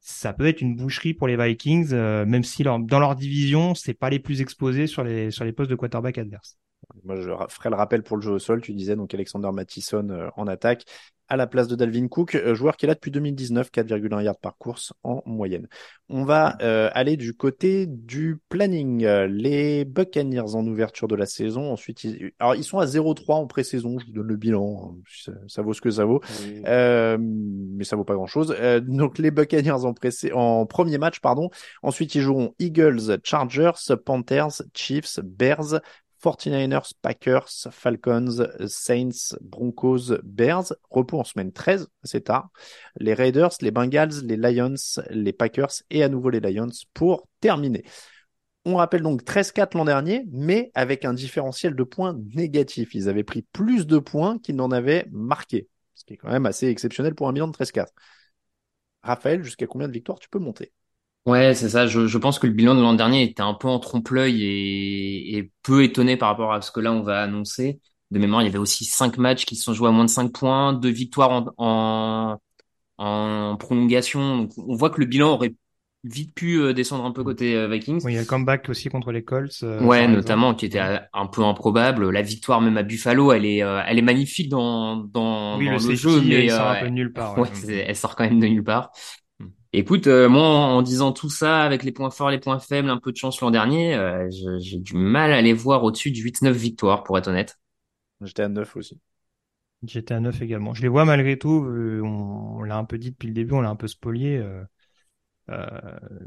ça 0.00 0.32
peut 0.32 0.46
être 0.46 0.60
une 0.60 0.76
boucherie 0.76 1.14
pour 1.14 1.28
les 1.28 1.36
Vikings, 1.36 1.90
euh, 1.92 2.24
même 2.24 2.44
si 2.44 2.62
dans 2.62 2.78
leur 2.98 3.16
division, 3.16 3.74
c'est 3.74 3.94
pas 3.94 4.10
les 4.10 4.18
plus 4.18 4.40
exposés 4.40 4.86
sur 4.86 5.04
les 5.04 5.30
sur 5.30 5.44
les 5.44 5.52
postes 5.52 5.70
de 5.70 5.76
quarterback 5.76 6.18
adverses. 6.18 6.58
Moi, 7.04 7.16
je 7.16 7.30
ferai 7.48 7.70
le 7.70 7.76
rappel 7.76 8.02
pour 8.02 8.16
le 8.16 8.22
jeu 8.22 8.32
au 8.32 8.38
sol. 8.38 8.60
Tu 8.60 8.72
disais 8.74 8.96
donc 8.96 9.14
Alexander 9.14 9.50
Mattison 9.52 10.08
euh, 10.10 10.28
en 10.36 10.46
attaque 10.46 10.84
à 11.28 11.36
la 11.36 11.46
place 11.46 11.68
de 11.68 11.76
Dalvin 11.76 12.08
Cook, 12.08 12.34
euh, 12.34 12.56
joueur 12.56 12.76
qui 12.76 12.86
est 12.86 12.88
là 12.88 12.94
depuis 12.94 13.12
2019, 13.12 13.70
4,1 13.70 14.20
yards 14.20 14.38
par 14.38 14.58
course 14.58 14.92
en 15.04 15.22
moyenne. 15.26 15.68
On 16.08 16.24
va 16.24 16.56
euh, 16.60 16.90
aller 16.92 17.16
du 17.16 17.34
côté 17.34 17.86
du 17.86 18.40
planning. 18.48 19.06
Les 19.06 19.84
Buccaneers 19.84 20.56
en 20.56 20.66
ouverture 20.66 21.06
de 21.06 21.14
la 21.14 21.26
saison. 21.26 21.72
Ensuite, 21.72 22.02
ils, 22.02 22.32
alors 22.40 22.56
ils 22.56 22.64
sont 22.64 22.80
à 22.80 22.86
0-3 22.86 23.34
en 23.34 23.46
pré-saison. 23.46 24.00
Je 24.00 24.06
vous 24.06 24.12
donne 24.12 24.26
le 24.26 24.36
bilan. 24.36 24.96
Hein. 24.96 25.32
Ça, 25.46 25.62
vaut 25.62 25.72
ce 25.72 25.80
que 25.80 25.92
ça 25.92 26.04
vaut, 26.04 26.20
mais 26.66 27.84
ça 27.84 27.94
vaut 27.94 28.04
pas 28.04 28.14
grand-chose. 28.14 28.56
donc 28.82 29.18
les 29.18 29.30
Buccaneers 29.30 29.84
en, 29.84 29.94
en 30.34 30.66
premier 30.66 30.98
match, 30.98 31.20
pardon. 31.20 31.48
Ensuite, 31.84 32.16
ils 32.16 32.22
joueront 32.22 32.54
Eagles, 32.58 33.20
Chargers, 33.22 33.94
Panthers, 34.04 34.62
Chiefs, 34.74 35.20
Bears, 35.22 35.80
49ers, 36.22 36.92
Packers, 37.00 37.48
Falcons, 37.70 38.46
Saints, 38.66 39.36
Broncos, 39.40 40.18
Bears. 40.22 40.72
Repos 40.90 41.20
en 41.20 41.24
semaine 41.24 41.52
13, 41.52 41.88
c'est 42.02 42.24
tard. 42.24 42.50
Les 42.96 43.14
Raiders, 43.14 43.52
les 43.60 43.70
Bengals, 43.70 44.24
les 44.24 44.36
Lions, 44.36 44.74
les 45.10 45.32
Packers 45.32 45.72
et 45.90 46.02
à 46.02 46.08
nouveau 46.08 46.30
les 46.30 46.40
Lions 46.40 46.68
pour 46.94 47.28
terminer. 47.40 47.84
On 48.66 48.76
rappelle 48.76 49.02
donc 49.02 49.24
13-4 49.24 49.76
l'an 49.76 49.86
dernier, 49.86 50.26
mais 50.30 50.70
avec 50.74 51.06
un 51.06 51.14
différentiel 51.14 51.74
de 51.74 51.82
points 51.82 52.18
négatif. 52.34 52.94
Ils 52.94 53.08
avaient 53.08 53.24
pris 53.24 53.42
plus 53.52 53.86
de 53.86 53.98
points 53.98 54.38
qu'ils 54.38 54.56
n'en 54.56 54.70
avaient 54.70 55.06
marqué, 55.10 55.68
ce 55.94 56.04
qui 56.04 56.14
est 56.14 56.16
quand 56.18 56.30
même 56.30 56.44
assez 56.44 56.66
exceptionnel 56.68 57.14
pour 57.14 57.28
un 57.28 57.32
bilan 57.32 57.48
de 57.48 57.52
13-4. 57.52 57.92
Raphaël, 59.02 59.42
jusqu'à 59.42 59.66
combien 59.66 59.88
de 59.88 59.92
victoires 59.92 60.18
tu 60.18 60.28
peux 60.28 60.38
monter? 60.38 60.72
Ouais, 61.26 61.54
c'est 61.54 61.68
ça. 61.68 61.86
Je, 61.86 62.06
je, 62.06 62.18
pense 62.18 62.38
que 62.38 62.46
le 62.46 62.52
bilan 62.52 62.74
de 62.74 62.80
l'an 62.80 62.94
dernier 62.94 63.22
était 63.22 63.42
un 63.42 63.54
peu 63.54 63.68
en 63.68 63.78
trompe-l'œil 63.78 64.42
et, 64.42 65.36
et, 65.36 65.52
peu 65.62 65.84
étonné 65.84 66.16
par 66.16 66.30
rapport 66.30 66.52
à 66.52 66.62
ce 66.62 66.70
que 66.70 66.80
là 66.80 66.92
on 66.92 67.02
va 67.02 67.22
annoncer. 67.22 67.80
De 68.10 68.18
mémoire, 68.18 68.42
il 68.42 68.46
y 68.46 68.48
avait 68.48 68.58
aussi 68.58 68.84
cinq 68.84 69.18
matchs 69.18 69.44
qui 69.44 69.54
se 69.54 69.62
sont 69.64 69.74
joués 69.74 69.88
à 69.88 69.92
moins 69.92 70.04
de 70.04 70.10
cinq 70.10 70.32
points, 70.32 70.72
deux 70.72 70.90
victoires 70.90 71.30
en, 71.30 71.46
en, 71.58 72.40
en 72.98 73.56
prolongation. 73.56 74.38
Donc, 74.38 74.52
on 74.56 74.74
voit 74.74 74.90
que 74.90 75.00
le 75.00 75.06
bilan 75.06 75.34
aurait 75.34 75.54
vite 76.04 76.34
pu 76.34 76.58
euh, 76.58 76.72
descendre 76.72 77.04
un 77.04 77.12
peu 77.12 77.22
côté 77.22 77.54
euh, 77.54 77.68
Vikings. 77.68 78.02
Oui, 78.04 78.12
il 78.12 78.14
y 78.14 78.18
a 78.18 78.22
le 78.22 78.26
comeback 78.26 78.68
aussi 78.68 78.88
contre 78.88 79.12
les 79.12 79.22
Colts. 79.22 79.62
Euh, 79.62 79.80
ouais, 79.82 80.08
notamment, 80.08 80.54
qui 80.54 80.66
était 80.66 80.80
un 80.80 81.26
peu 81.26 81.44
improbable. 81.44 82.10
La 82.10 82.22
victoire 82.22 82.60
même 82.60 82.76
à 82.76 82.82
Buffalo, 82.82 83.32
elle 83.32 83.44
est, 83.44 83.58
elle 83.58 83.98
est 83.98 84.02
magnifique 84.02 84.48
dans, 84.48 84.96
dans, 84.96 85.58
oui, 85.58 85.66
dans 85.66 85.72
le, 85.72 85.94
jeu, 85.94 86.20
mais 86.22 86.46
elle 86.46 86.50
sort 86.50 86.68
un 86.68 86.80
peu 86.80 86.86
de 86.86 86.92
nulle 86.92 87.12
part. 87.12 87.38
Ouais. 87.38 87.48
elle 87.68 87.96
sort 87.96 88.16
quand 88.16 88.24
même 88.24 88.40
de 88.40 88.46
nulle 88.46 88.64
part. 88.64 88.90
Écoute, 89.72 90.08
euh, 90.08 90.28
moi, 90.28 90.42
en 90.42 90.82
disant 90.82 91.12
tout 91.12 91.30
ça, 91.30 91.62
avec 91.62 91.84
les 91.84 91.92
points 91.92 92.10
forts, 92.10 92.30
les 92.30 92.40
points 92.40 92.58
faibles, 92.58 92.90
un 92.90 92.98
peu 92.98 93.12
de 93.12 93.16
chance 93.16 93.40
l'an 93.40 93.52
dernier, 93.52 93.94
euh, 93.94 94.28
j'ai 94.58 94.78
du 94.78 94.96
mal 94.96 95.32
à 95.32 95.40
les 95.42 95.52
voir 95.52 95.84
au-dessus 95.84 96.10
de 96.10 96.16
8-9 96.16 96.50
victoires, 96.50 97.04
pour 97.04 97.16
être 97.18 97.28
honnête. 97.28 97.56
J'étais 98.20 98.42
à 98.42 98.48
9 98.48 98.76
aussi. 98.76 98.98
J'étais 99.84 100.12
à 100.12 100.20
9 100.20 100.42
également. 100.42 100.74
Je 100.74 100.82
les 100.82 100.88
vois 100.88 101.04
malgré 101.04 101.38
tout, 101.38 101.64
euh, 101.64 102.00
on, 102.02 102.62
l'a 102.64 102.76
un 102.76 102.84
peu 102.84 102.98
dit 102.98 103.12
depuis 103.12 103.28
le 103.28 103.32
début, 103.32 103.54
on 103.54 103.60
l'a 103.60 103.70
un 103.70 103.76
peu 103.76 103.86
spolié. 103.86 104.44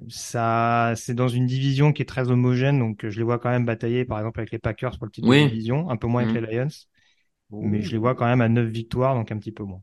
ça, 0.08 0.94
c'est 0.96 1.14
dans 1.14 1.28
une 1.28 1.46
division 1.46 1.92
qui 1.92 2.02
est 2.02 2.06
très 2.06 2.32
homogène, 2.32 2.80
donc 2.80 3.06
je 3.08 3.18
les 3.18 3.24
vois 3.24 3.40
quand 3.40 3.50
même 3.50 3.66
batailler, 3.66 4.06
par 4.06 4.20
exemple, 4.20 4.40
avec 4.40 4.52
les 4.52 4.60
Packers 4.60 4.98
pour 4.98 5.06
le 5.06 5.12
titre 5.12 5.28
de 5.28 5.48
division, 5.50 5.90
un 5.90 5.98
peu 5.98 6.08
moins 6.08 6.24
avec 6.24 6.34
mmh. 6.34 6.46
les 6.46 6.56
Lions. 6.56 6.68
Mais 7.52 7.82
je 7.82 7.92
les 7.92 7.98
vois 7.98 8.16
quand 8.16 8.26
même 8.26 8.42
à 8.42 8.48
9 8.48 8.68
victoires, 8.68 9.16
donc 9.16 9.34
un 9.34 9.38
petit 9.38 9.52
peu 9.52 9.64
moins 9.64 9.82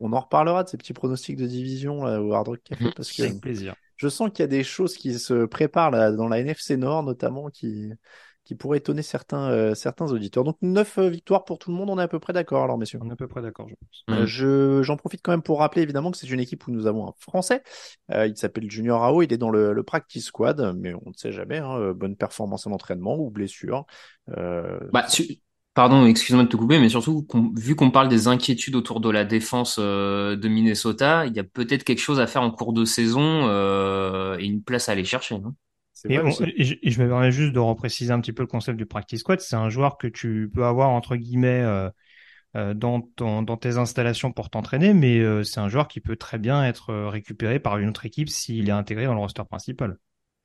on 0.00 0.12
en 0.12 0.20
reparlera 0.20 0.64
de 0.64 0.68
ces 0.68 0.76
petits 0.76 0.92
pronostics 0.92 1.36
de 1.36 1.46
division 1.46 2.02
au 2.02 2.32
Hard 2.32 2.48
Rock 2.48 2.60
Café 2.64 2.84
mmh, 2.84 2.92
parce 2.94 3.12
que 3.12 3.22
avec 3.22 3.40
plaisir. 3.40 3.74
je 3.96 4.08
sens 4.08 4.30
qu'il 4.30 4.42
y 4.42 4.44
a 4.44 4.48
des 4.48 4.64
choses 4.64 4.96
qui 4.96 5.18
se 5.18 5.44
préparent 5.44 5.90
là, 5.90 6.12
dans 6.12 6.28
la 6.28 6.38
NFC 6.38 6.76
Nord 6.76 7.02
notamment 7.02 7.50
qui 7.50 7.92
qui 8.44 8.56
pourraient 8.56 8.78
étonner 8.78 9.02
certains 9.02 9.50
euh, 9.50 9.74
certains 9.74 10.10
auditeurs. 10.10 10.44
Donc 10.44 10.56
neuf 10.62 10.98
euh, 10.98 11.08
victoires 11.08 11.44
pour 11.44 11.58
tout 11.58 11.70
le 11.70 11.76
monde, 11.76 11.90
on 11.90 11.98
est 11.98 12.02
à 12.02 12.08
peu 12.08 12.18
près 12.18 12.32
d'accord 12.32 12.64
alors 12.64 12.76
messieurs. 12.76 12.98
On 13.02 13.08
est 13.08 13.12
à 13.12 13.16
peu 13.16 13.28
près 13.28 13.40
d'accord, 13.40 13.68
je 13.68 13.74
pense. 13.74 14.04
Euh, 14.10 14.26
je 14.26 14.82
j'en 14.82 14.96
profite 14.96 15.22
quand 15.22 15.30
même 15.30 15.42
pour 15.42 15.60
rappeler 15.60 15.82
évidemment 15.82 16.10
que 16.10 16.16
c'est 16.16 16.28
une 16.28 16.40
équipe 16.40 16.66
où 16.66 16.72
nous 16.72 16.86
avons 16.86 17.08
un 17.08 17.12
Français. 17.18 17.62
il 18.10 18.36
s'appelle 18.36 18.70
Junior 18.70 19.00
Rao, 19.00 19.22
il 19.22 19.32
est 19.32 19.38
dans 19.38 19.50
le, 19.50 19.72
le 19.72 19.82
practice 19.82 20.26
squad, 20.26 20.74
mais 20.76 20.92
on 20.94 21.10
ne 21.10 21.14
sait 21.14 21.32
jamais. 21.32 21.58
Hein, 21.58 21.92
bonne 21.92 22.16
performance 22.16 22.66
en 22.66 22.72
entraînement 22.72 23.16
ou 23.16 23.30
blessure. 23.30 23.86
bah, 24.26 25.06
Pardon, 25.74 26.04
excuse-moi 26.04 26.44
de 26.44 26.48
te 26.48 26.56
couper, 26.56 26.78
mais 26.78 26.90
surtout, 26.90 27.26
vu 27.56 27.74
qu'on 27.76 27.90
parle 27.90 28.08
des 28.08 28.28
inquiétudes 28.28 28.76
autour 28.76 29.00
de 29.00 29.08
la 29.08 29.24
défense 29.24 29.78
euh, 29.78 30.36
de 30.36 30.46
Minnesota, 30.46 31.24
il 31.24 31.34
y 31.34 31.38
a 31.38 31.44
peut-être 31.44 31.82
quelque 31.82 32.00
chose 32.00 32.20
à 32.20 32.26
faire 32.26 32.42
en 32.42 32.50
cours 32.50 32.74
de 32.74 32.84
saison 32.84 33.46
euh, 33.48 34.36
et 34.38 34.44
une 34.44 34.62
place 34.62 34.90
à 34.90 34.92
aller 34.92 35.04
chercher, 35.04 35.38
non? 35.38 35.54
Et, 36.08 36.16
je, 36.16 37.02
me 37.02 37.08
permets 37.08 37.30
juste 37.30 37.54
de 37.54 37.58
repréciser 37.58 38.12
un 38.12 38.20
petit 38.20 38.32
peu 38.32 38.42
le 38.42 38.48
concept 38.48 38.76
du 38.76 38.86
practice 38.86 39.20
squad. 39.20 39.40
C'est 39.40 39.56
un 39.56 39.70
joueur 39.70 39.96
que 39.96 40.08
tu 40.08 40.50
peux 40.52 40.64
avoir 40.64 40.90
entre 40.90 41.14
guillemets 41.16 41.62
euh, 42.56 42.74
dans, 42.74 43.08
dans 43.16 43.56
tes 43.56 43.78
installations 43.78 44.32
pour 44.32 44.50
t'entraîner, 44.50 44.94
mais 44.94 45.44
c'est 45.44 45.60
un 45.60 45.68
joueur 45.68 45.86
qui 45.86 46.00
peut 46.00 46.16
très 46.16 46.38
bien 46.38 46.64
être 46.66 46.92
récupéré 47.06 47.60
par 47.60 47.78
une 47.78 47.88
autre 47.88 48.04
équipe 48.04 48.28
s'il 48.28 48.68
est 48.68 48.72
intégré 48.72 49.04
dans 49.06 49.14
le 49.14 49.20
roster 49.20 49.44
principal. 49.48 49.96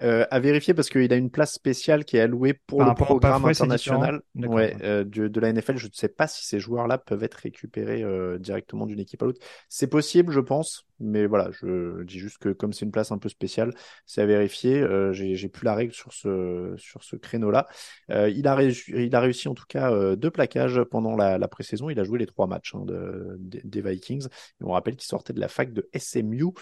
Euh, 0.03 0.25
à 0.29 0.39
vérifier 0.39 0.75
parce 0.75 0.89
qu'il 0.89 1.11
a 1.11 1.15
une 1.15 1.31
place 1.31 1.53
spéciale 1.53 2.05
qui 2.05 2.17
est 2.17 2.19
allouée 2.19 2.53
pour 2.53 2.83
le 2.83 2.93
programme 2.93 3.45
international 3.45 4.21
ouais, 4.35 4.77
euh, 4.83 5.03
de, 5.03 5.27
de, 5.27 5.39
la 5.39 5.51
NFL. 5.51 5.77
Je 5.77 5.87
ne 5.87 5.91
sais 5.93 6.07
pas 6.07 6.27
si 6.27 6.45
ces 6.45 6.59
joueurs-là 6.59 6.99
peuvent 6.99 7.23
être 7.23 7.33
récupérés 7.33 8.03
euh, 8.03 8.37
directement 8.37 8.85
d'une 8.85 8.99
équipe 8.99 9.23
à 9.23 9.25
l'autre. 9.25 9.43
C'est 9.69 9.87
possible, 9.87 10.31
je 10.31 10.39
pense, 10.39 10.85
mais 10.99 11.25
voilà, 11.25 11.49
je 11.51 12.03
dis 12.03 12.19
juste 12.19 12.37
que 12.37 12.49
comme 12.49 12.73
c'est 12.73 12.85
une 12.85 12.91
place 12.91 13.11
un 13.11 13.17
peu 13.17 13.29
spéciale, 13.29 13.73
c'est 14.05 14.21
à 14.21 14.25
vérifier. 14.25 14.79
Euh, 14.81 15.13
J'ai 15.13 15.49
plus 15.49 15.65
la 15.65 15.75
règle 15.75 15.93
sur 15.93 16.13
ce, 16.13 16.73
sur 16.77 17.03
ce 17.03 17.15
créneau-là. 17.15 17.67
Euh, 18.11 18.29
il, 18.29 18.47
a 18.47 18.61
il 18.61 19.15
a 19.15 19.19
réussi 19.19 19.47
en 19.47 19.53
tout 19.53 19.65
cas 19.67 20.15
deux 20.15 20.31
plaquages 20.31 20.81
pendant 20.83 21.15
la, 21.15 21.37
la 21.37 21.47
pré-saison. 21.47 21.89
Il 21.89 21.99
a 21.99 22.03
joué 22.03 22.19
les 22.19 22.27
trois 22.27 22.47
matchs 22.47 22.75
hein, 22.75 22.83
de, 22.85 23.37
des 23.39 23.81
Vikings. 23.81 24.27
Et 24.27 24.63
on 24.63 24.71
rappelle 24.71 24.95
qu'il 24.95 25.07
sortait 25.07 25.33
de 25.33 25.39
la 25.39 25.47
fac 25.47 25.73
de 25.73 25.89
SMU. 25.95 26.53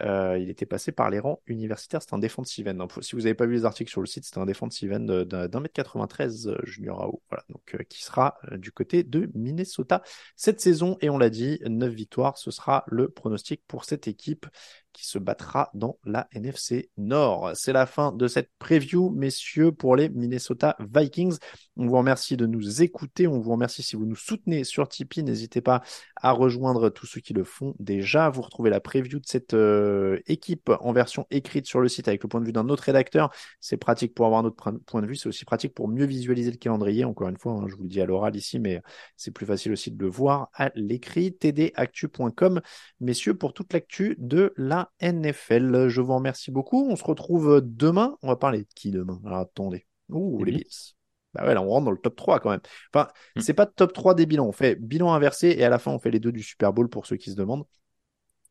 il 0.00 0.48
était 0.48 0.66
passé 0.66 0.92
par 0.92 1.10
les 1.10 1.18
rangs 1.18 1.40
universitaires. 1.46 2.02
C'est 2.02 2.14
un 2.14 2.18
defensive 2.18 2.68
end 2.68 2.86
si 3.00 3.16
vous 3.16 3.22
n'avez 3.22 3.34
pas 3.34 3.46
vu 3.46 3.54
les 3.54 3.64
articles 3.64 3.90
sur 3.90 4.00
le 4.00 4.06
site, 4.06 4.24
c'est 4.24 4.38
un 4.38 4.46
defensive 4.46 4.92
end 4.92 5.24
d'un 5.24 5.60
mètre 5.60 5.74
93 5.74 6.48
euh, 6.48 6.58
junior 6.64 7.08
haut, 7.08 7.22
voilà, 7.30 7.44
donc 7.48 7.74
euh, 7.74 7.82
qui 7.88 8.02
sera 8.02 8.38
euh, 8.50 8.56
du 8.56 8.72
côté 8.72 9.02
de 9.02 9.30
Minnesota 9.34 10.02
cette 10.36 10.60
saison. 10.60 10.96
Et 11.00 11.10
on 11.10 11.18
l'a 11.18 11.30
dit, 11.30 11.60
9 11.66 11.92
victoires, 11.92 12.38
ce 12.38 12.50
sera 12.50 12.84
le 12.86 13.08
pronostic 13.08 13.62
pour 13.66 13.81
cette 13.84 14.08
équipe 14.08 14.46
qui 14.92 15.06
se 15.06 15.18
battra 15.18 15.70
dans 15.74 15.98
la 16.04 16.28
NFC 16.32 16.90
Nord. 16.96 17.52
C'est 17.54 17.72
la 17.72 17.86
fin 17.86 18.12
de 18.12 18.28
cette 18.28 18.50
preview, 18.58 19.10
messieurs, 19.10 19.72
pour 19.72 19.96
les 19.96 20.08
Minnesota 20.08 20.76
Vikings. 20.78 21.38
On 21.76 21.86
vous 21.86 21.96
remercie 21.96 22.36
de 22.36 22.46
nous 22.46 22.82
écouter. 22.82 23.26
On 23.26 23.40
vous 23.40 23.52
remercie 23.52 23.82
si 23.82 23.96
vous 23.96 24.06
nous 24.06 24.16
soutenez 24.16 24.64
sur 24.64 24.88
Tipeee. 24.88 25.22
N'hésitez 25.22 25.60
pas 25.60 25.82
à 26.16 26.32
rejoindre 26.32 26.90
tous 26.90 27.06
ceux 27.06 27.20
qui 27.20 27.32
le 27.32 27.44
font 27.44 27.74
déjà. 27.78 28.28
Vous 28.28 28.42
retrouvez 28.42 28.70
la 28.70 28.80
preview 28.80 29.18
de 29.18 29.26
cette 29.26 29.54
euh, 29.54 30.20
équipe 30.26 30.70
en 30.80 30.92
version 30.92 31.26
écrite 31.30 31.66
sur 31.66 31.80
le 31.80 31.88
site 31.88 32.08
avec 32.08 32.22
le 32.22 32.28
point 32.28 32.40
de 32.40 32.46
vue 32.46 32.52
d'un 32.52 32.68
autre 32.68 32.84
rédacteur. 32.84 33.30
C'est 33.60 33.76
pratique 33.76 34.14
pour 34.14 34.26
avoir 34.26 34.42
notre 34.42 34.56
point 34.56 35.02
de 35.02 35.06
vue. 35.06 35.16
C'est 35.16 35.28
aussi 35.28 35.44
pratique 35.44 35.74
pour 35.74 35.88
mieux 35.88 36.04
visualiser 36.04 36.50
le 36.50 36.56
calendrier. 36.56 37.04
Encore 37.04 37.28
une 37.28 37.38
fois, 37.38 37.52
hein, 37.52 37.66
je 37.68 37.74
vous 37.74 37.84
le 37.84 37.88
dis 37.88 38.00
à 38.00 38.06
l'oral 38.06 38.36
ici, 38.36 38.58
mais 38.58 38.80
c'est 39.16 39.30
plus 39.30 39.46
facile 39.46 39.72
aussi 39.72 39.90
de 39.90 40.02
le 40.02 40.10
voir 40.10 40.50
à 40.54 40.70
l'écrit. 40.74 41.32
tdactu.com, 41.32 42.60
messieurs, 43.00 43.34
pour 43.34 43.52
toute 43.52 43.72
l'actu 43.72 44.16
de 44.18 44.52
la 44.56 44.81
NFL. 45.00 45.88
Je 45.88 46.00
vous 46.00 46.14
remercie 46.14 46.50
beaucoup. 46.50 46.88
On 46.90 46.96
se 46.96 47.04
retrouve 47.04 47.60
demain. 47.62 48.16
On 48.22 48.28
va 48.28 48.36
parler 48.36 48.60
de 48.60 48.68
qui 48.74 48.90
demain? 48.90 49.20
Alors 49.24 49.40
attendez. 49.40 49.86
Ouh, 50.08 50.42
les 50.44 50.52
Bills. 50.52 50.94
Bah 51.34 51.46
ouais, 51.46 51.54
là, 51.54 51.62
on 51.62 51.68
rentre 51.68 51.86
dans 51.86 51.90
le 51.90 51.98
top 51.98 52.16
3 52.16 52.40
quand 52.40 52.50
même. 52.50 52.60
Enfin, 52.92 53.08
hmm. 53.36 53.40
c'est 53.40 53.54
pas 53.54 53.66
top 53.66 53.92
3 53.92 54.14
des 54.14 54.26
bilans. 54.26 54.46
On 54.46 54.52
fait 54.52 54.74
bilan 54.74 55.12
inversé 55.12 55.48
et 55.48 55.64
à 55.64 55.68
la 55.68 55.78
fin, 55.78 55.90
on 55.90 55.98
fait 55.98 56.10
les 56.10 56.20
deux 56.20 56.32
du 56.32 56.42
Super 56.42 56.72
Bowl 56.72 56.88
pour 56.88 57.06
ceux 57.06 57.16
qui 57.16 57.30
se 57.30 57.36
demandent. 57.36 57.64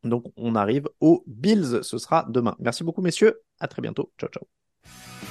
Donc, 0.03 0.25
on 0.35 0.55
arrive 0.55 0.89
aux 0.99 1.23
Bills. 1.27 1.83
Ce 1.83 1.97
sera 1.99 2.25
demain. 2.29 2.55
Merci 2.59 2.83
beaucoup, 2.83 3.01
messieurs. 3.01 3.41
À 3.59 3.67
très 3.67 3.81
bientôt. 3.81 4.11
Ciao, 4.19 4.29
ciao. 4.29 5.30